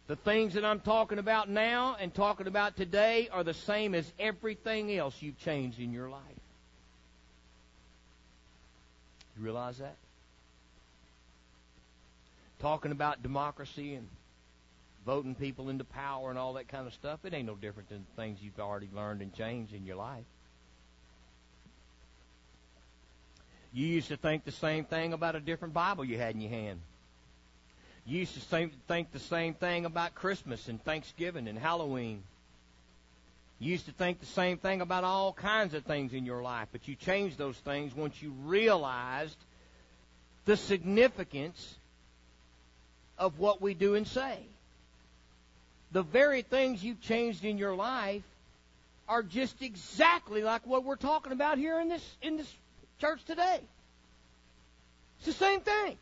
[0.08, 4.10] The things that I'm talking about now and talking about today are the same as
[4.18, 6.20] everything else you've changed in your life.
[9.36, 9.96] You realize that?
[12.60, 14.06] Talking about democracy and
[15.04, 18.06] voting people into power and all that kind of stuff, it ain't no different than
[18.16, 20.24] things you've already learned and changed in your life.
[23.72, 26.50] You used to think the same thing about a different Bible you had in your
[26.50, 26.80] hand.
[28.04, 32.22] You used to think the same thing about Christmas and Thanksgiving and Halloween.
[33.60, 36.68] You used to think the same thing about all kinds of things in your life,
[36.72, 39.36] but you changed those things once you realized
[40.44, 41.76] the significance
[43.18, 44.38] of what we do and say.
[45.92, 48.22] The very things you've changed in your life
[49.08, 52.52] are just exactly like what we're talking about here in this in this
[52.98, 53.60] church today.
[55.18, 55.98] It's the same thing.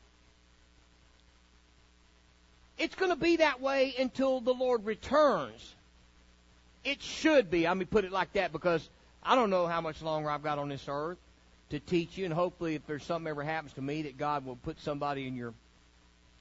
[2.79, 5.75] It's going to be that way until the Lord returns.
[6.85, 7.67] It should be.
[7.67, 8.89] I mean, put it like that because
[9.23, 11.19] I don't know how much longer I've got on this earth
[11.71, 14.57] to teach you, and hopefully, if there's something ever happens to me, that God will
[14.57, 15.53] put somebody in your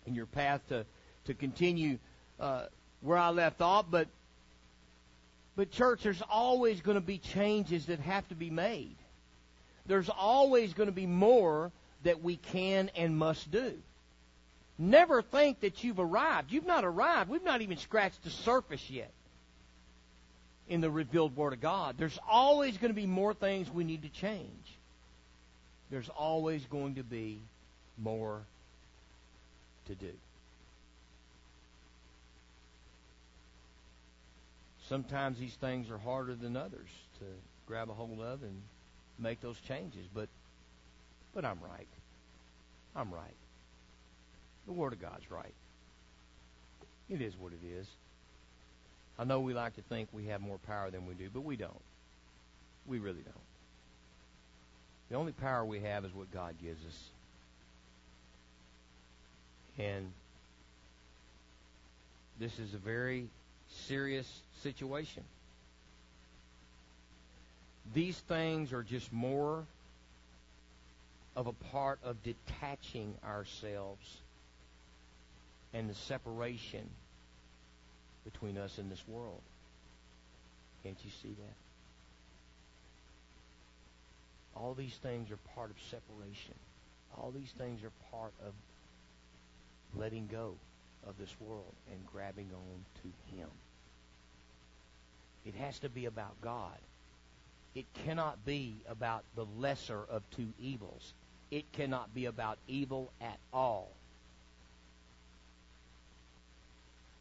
[0.05, 0.85] in your path to
[1.25, 1.97] to continue
[2.39, 2.65] uh,
[3.01, 3.85] where I left off.
[3.89, 4.07] But
[5.55, 8.95] but church, there's always going to be changes that have to be made.
[9.87, 11.71] There's always going to be more
[12.03, 13.73] that we can and must do.
[14.77, 16.53] Never think that you've arrived.
[16.53, 17.29] You've not arrived.
[17.29, 19.11] We've not even scratched the surface yet
[20.69, 21.95] in the revealed Word of God.
[21.97, 24.77] There's always going to be more things we need to change.
[25.91, 27.39] There's always going to be
[27.97, 28.39] more
[29.87, 30.13] to do.
[34.89, 36.89] Sometimes these things are harder than others
[37.19, 37.25] to
[37.67, 38.59] grab a hold of and
[39.19, 40.27] make those changes, but
[41.33, 41.87] but I'm right.
[42.95, 43.35] I'm right.
[44.65, 45.53] The Word of God's right.
[47.07, 47.85] It is what it is.
[49.19, 51.55] I know we like to think we have more power than we do, but we
[51.55, 51.81] don't.
[52.87, 53.35] We really don't.
[55.09, 57.03] The only power we have is what God gives us.
[59.77, 60.11] And
[62.39, 63.27] this is a very
[63.87, 64.27] serious
[64.61, 65.23] situation.
[67.93, 69.63] These things are just more
[71.35, 74.17] of a part of detaching ourselves
[75.73, 76.87] and the separation
[78.25, 79.41] between us and this world.
[80.83, 81.55] Can't you see that?
[84.59, 86.55] All these things are part of separation.
[87.17, 88.53] All these things are part of
[89.97, 90.55] letting go
[91.07, 93.49] of this world and grabbing on to Him.
[95.45, 96.77] It has to be about God.
[97.75, 101.13] It cannot be about the lesser of two evils
[101.51, 103.89] it cannot be about evil at all.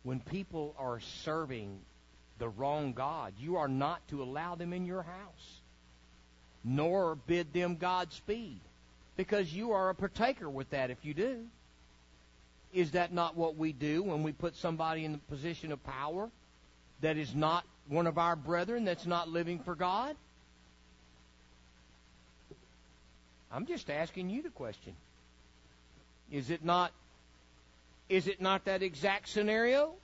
[0.02, 1.80] When people are serving
[2.38, 5.60] the wrong God, you are not to allow them in your house,
[6.62, 8.60] nor bid them Godspeed,
[9.16, 11.46] because you are a partaker with that if you do.
[12.72, 16.30] Is that not what we do when we put somebody in the position of power
[17.00, 20.16] that is not one of our brethren, that's not living for God?
[23.50, 24.94] I'm just asking you the question.
[26.30, 26.92] Is it not
[28.08, 29.94] is it not that exact scenario?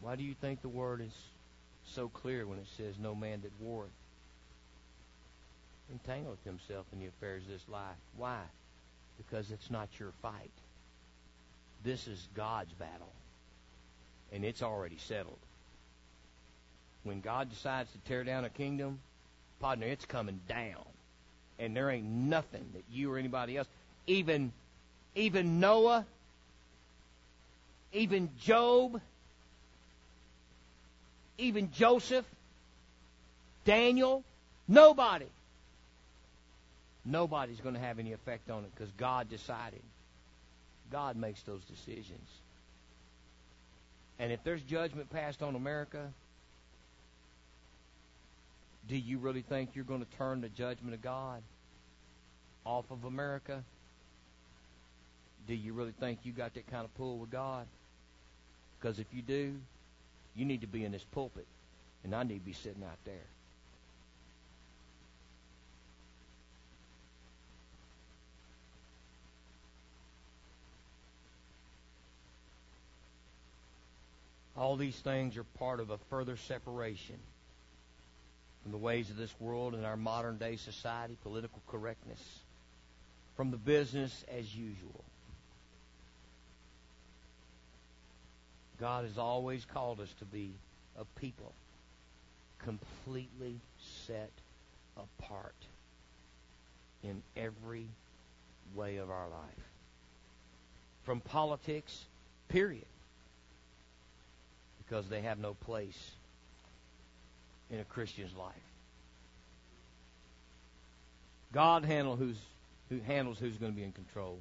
[0.00, 1.14] Why do you think the word is
[1.86, 3.90] so clear when it says, No man that warreth
[5.92, 7.96] entangleth himself in the affairs of this life?
[8.16, 8.40] Why?
[9.16, 10.50] Because it's not your fight.
[11.84, 13.12] This is God's battle.
[14.32, 15.38] And it's already settled.
[17.04, 18.98] When God decides to tear down a kingdom,
[19.60, 20.84] partner, it's coming down.
[21.58, 23.68] And there ain't nothing that you or anybody else,
[24.06, 24.52] even
[25.14, 26.06] even Noah,
[27.92, 29.00] even Job,
[31.38, 32.24] even Joseph,
[33.64, 34.22] Daniel,
[34.68, 35.26] nobody.
[37.08, 39.80] Nobody's going to have any effect on it because God decided.
[40.92, 42.28] God makes those decisions.
[44.18, 46.08] And if there's judgment passed on America,
[48.88, 51.42] do you really think you're going to turn the judgment of God
[52.66, 53.62] off of America?
[55.46, 57.66] Do you really think you got that kind of pull with God?
[58.78, 59.54] Because if you do,
[60.36, 61.46] you need to be in this pulpit,
[62.04, 63.24] and I need to be sitting out there.
[74.58, 77.14] All these things are part of a further separation
[78.62, 82.20] from the ways of this world and our modern day society, political correctness,
[83.36, 85.04] from the business as usual.
[88.80, 90.50] God has always called us to be
[90.98, 91.52] a people
[92.64, 93.60] completely
[94.06, 94.30] set
[94.96, 95.54] apart
[97.04, 97.86] in every
[98.74, 99.68] way of our life.
[101.04, 102.04] From politics,
[102.48, 102.84] period.
[104.88, 106.10] Because they have no place
[107.70, 108.54] in a Christian's life.
[111.52, 112.38] God handle who's,
[112.88, 114.38] who handles who's going to be in control,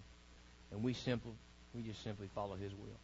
[0.71, 1.31] and we simply
[1.75, 2.99] we just simply follow His will.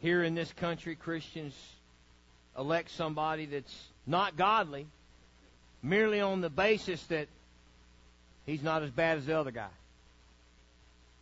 [0.00, 1.54] Here in this country, Christians
[2.58, 3.74] elect somebody that's
[4.06, 4.86] not godly
[5.82, 7.28] merely on the basis that
[8.46, 9.68] he's not as bad as the other guy.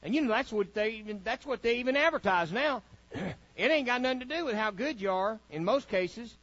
[0.03, 2.83] And you know that's what they even that's what they even advertise now.
[3.13, 6.35] it ain't got nothing to do with how good you are in most cases.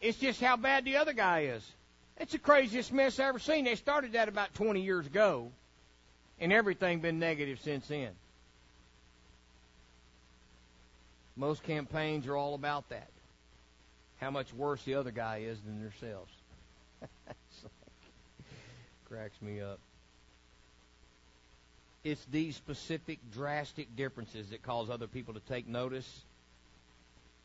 [0.00, 1.66] It's just how bad the other guy is.
[2.18, 3.64] It's the craziest mess I ever seen.
[3.64, 5.50] They started that about 20 years ago,
[6.38, 8.10] and everything been negative since then.
[11.36, 13.08] Most campaigns are all about that.
[14.20, 16.30] How much worse the other guy is than themselves.
[19.08, 19.80] cracks me up.
[22.02, 26.22] It's these specific, drastic differences that cause other people to take notice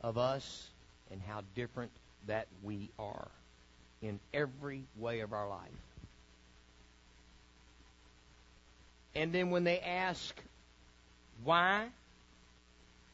[0.01, 0.67] of us
[1.11, 1.91] and how different
[2.27, 3.27] that we are
[4.01, 5.59] in every way of our life.
[9.13, 10.35] And then when they ask
[11.43, 11.87] why,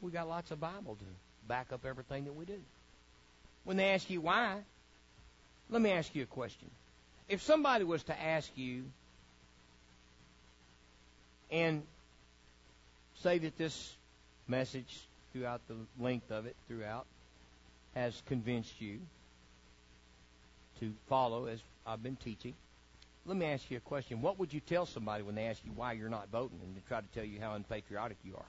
[0.01, 1.05] we got lots of Bible to
[1.47, 2.59] back up everything that we do.
[3.63, 4.57] When they ask you why,
[5.69, 6.69] let me ask you a question.
[7.29, 8.83] If somebody was to ask you
[11.51, 11.83] and
[13.21, 13.93] say that this
[14.47, 15.01] message
[15.33, 17.05] throughout the length of it, throughout,
[17.95, 18.99] has convinced you
[20.79, 22.53] to follow as I've been teaching.
[23.25, 24.21] Let me ask you a question.
[24.21, 26.81] What would you tell somebody when they ask you why you're not voting and they
[26.87, 28.45] try to tell you how unpatriotic you are?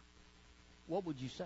[0.87, 1.45] What would you say?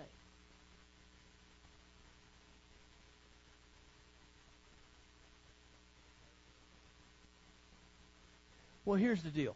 [8.85, 9.55] Well, here's the deal.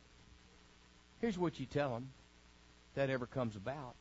[1.21, 2.09] Here's what you tell them
[2.95, 3.93] that ever comes about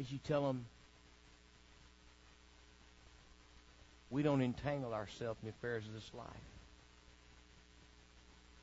[0.00, 0.64] is you tell them
[4.10, 6.26] we don't entangle ourselves in the affairs of this life.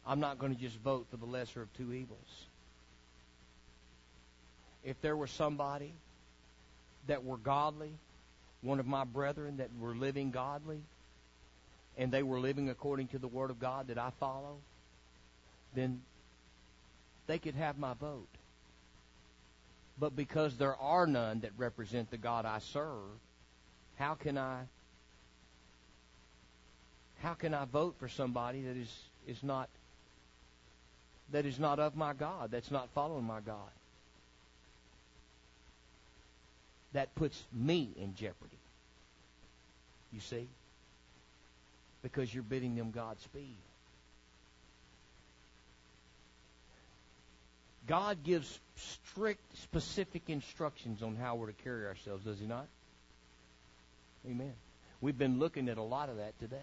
[0.06, 2.46] I'm not going to just vote for the lesser of two evils.
[4.84, 5.94] If there were somebody
[7.06, 7.92] that were godly,
[8.62, 10.82] one of my brethren that were living godly,
[11.98, 14.58] and they were living according to the Word of God that I follow,
[15.76, 16.02] then
[17.28, 18.28] they could have my vote.
[20.00, 23.20] But because there are none that represent the God I serve,
[23.98, 24.62] how can I
[27.22, 28.92] how can I vote for somebody that is,
[29.28, 29.70] is not
[31.32, 33.70] that is not of my God, that's not following my God?
[36.94, 38.58] That puts me in jeopardy.
[40.12, 40.48] You see?
[42.02, 43.56] Because you're bidding them Godspeed.
[47.92, 52.66] God gives strict, specific instructions on how we're to carry ourselves, does He not?
[54.26, 54.54] Amen.
[55.02, 56.56] We've been looking at a lot of that today.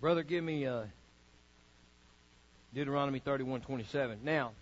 [0.00, 0.82] Brother, give me uh,
[2.72, 4.22] Deuteronomy 31:27.
[4.22, 4.52] Now,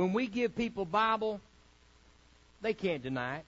[0.00, 1.42] when we give people Bible,
[2.62, 3.44] they can't deny it.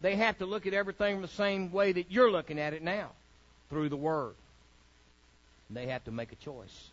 [0.00, 3.10] They have to look at everything the same way that you're looking at it now,
[3.70, 4.34] through the Word.
[5.68, 6.90] And they have to make a choice.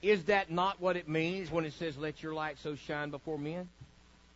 [0.00, 3.36] Is that not what it means when it says, "Let your light so shine before
[3.36, 3.68] men"?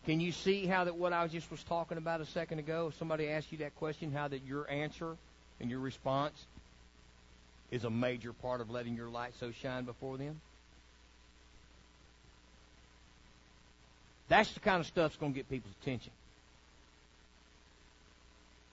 [0.05, 2.89] Can you see how that what I just was talking about a second ago?
[2.89, 5.17] If somebody asked you that question, how that your answer
[5.59, 6.45] and your response
[7.71, 10.39] is a major part of letting your light so shine before them?
[14.33, 16.11] That's the kind of stuff that's going to get people's attention.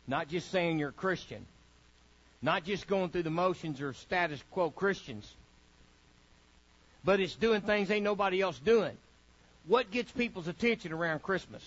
[0.08, 1.46] Not just saying you're a Christian.
[2.42, 5.30] Not just going through the motions or status quo Christians.
[7.04, 8.96] But it's doing things ain't nobody else doing.
[9.68, 11.62] What gets people's attention around Christmas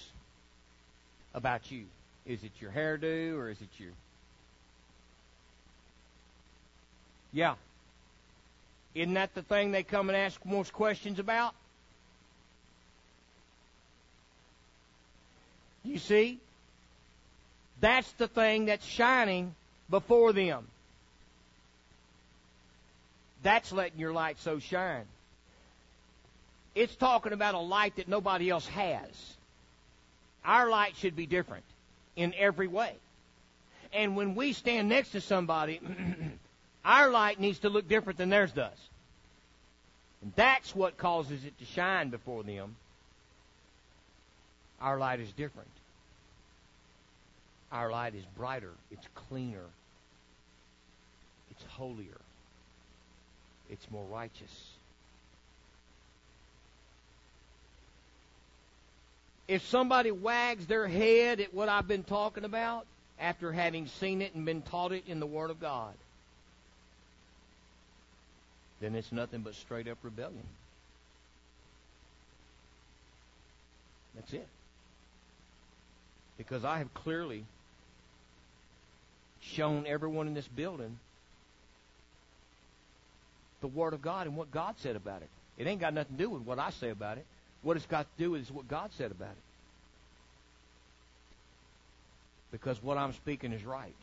[1.34, 1.84] about you?
[2.24, 3.90] Is it your hairdo or is it your.
[7.30, 7.56] Yeah.
[8.94, 11.54] Isn't that the thing they come and ask most questions about?
[15.84, 16.38] You see?
[17.80, 19.54] That's the thing that's shining
[19.90, 20.66] before them.
[23.42, 25.04] That's letting your light so shine.
[26.74, 29.36] It's talking about a light that nobody else has.
[30.44, 31.64] Our light should be different
[32.16, 32.94] in every way.
[33.92, 35.80] And when we stand next to somebody,
[36.84, 38.78] our light needs to look different than theirs does.
[40.22, 42.76] And that's what causes it to shine before them
[44.82, 45.68] our light is different.
[47.70, 49.64] Our light is brighter, it's cleaner,
[51.50, 52.20] it's holier,
[53.70, 54.70] it's more righteous.
[59.48, 62.86] If somebody wags their head at what I've been talking about
[63.18, 65.94] after having seen it and been taught it in the Word of God,
[68.80, 70.46] then it's nothing but straight up rebellion.
[74.14, 74.46] That's it
[76.36, 77.44] because I have clearly
[79.40, 80.98] shown everyone in this building
[83.60, 85.28] the Word of God and what God said about it.
[85.56, 87.24] It ain't got nothing to do with what I say about it.
[87.62, 89.36] What it's got to do is what God said about it.
[92.50, 93.94] Because what I'm speaking is right.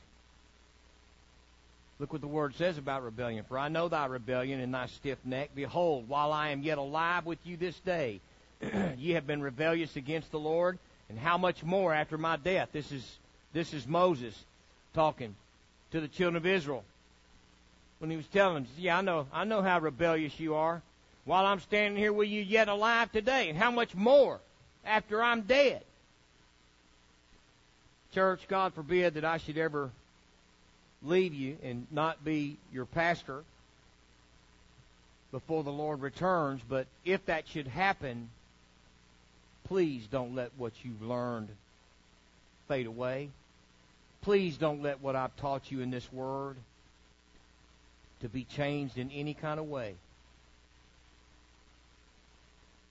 [1.99, 3.43] Look what the word says about rebellion.
[3.47, 5.51] For I know thy rebellion and thy stiff neck.
[5.53, 8.21] Behold, while I am yet alive with you this day,
[8.97, 12.69] ye have been rebellious against the Lord, and how much more after my death?
[12.71, 13.17] This is
[13.51, 14.37] this is Moses
[14.93, 15.35] talking
[15.91, 16.83] to the children of Israel
[17.97, 20.81] when he was telling them, "Yeah, I know, I know how rebellious you are.
[21.25, 24.39] While I'm standing here with you yet alive today, and how much more
[24.85, 25.83] after I'm dead."
[28.13, 29.91] Church, God forbid that I should ever
[31.03, 33.43] leave you and not be your pastor
[35.31, 38.29] before the Lord returns, but if that should happen,
[39.69, 41.47] Please don't let what you've learned
[42.67, 43.29] fade away.
[44.23, 46.55] Please don't let what I've taught you in this word
[48.21, 49.93] to be changed in any kind of way.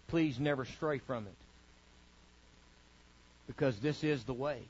[0.07, 1.35] Please never stray from it.
[3.49, 4.61] Because this is the way.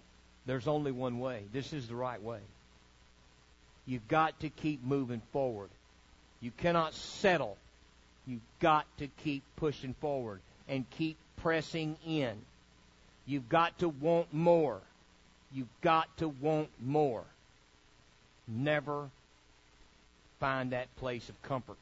[0.47, 1.43] There's only one way.
[1.52, 2.40] This is the right way.
[3.86, 5.68] You've got to keep moving forward.
[6.40, 7.59] You cannot settle.
[8.26, 12.35] You've got to keep pushing forward and keep pressing in.
[13.27, 14.81] You've got to want more.
[15.53, 17.24] You've got to want more.
[18.47, 19.11] Never
[20.40, 21.78] find that place of comfort.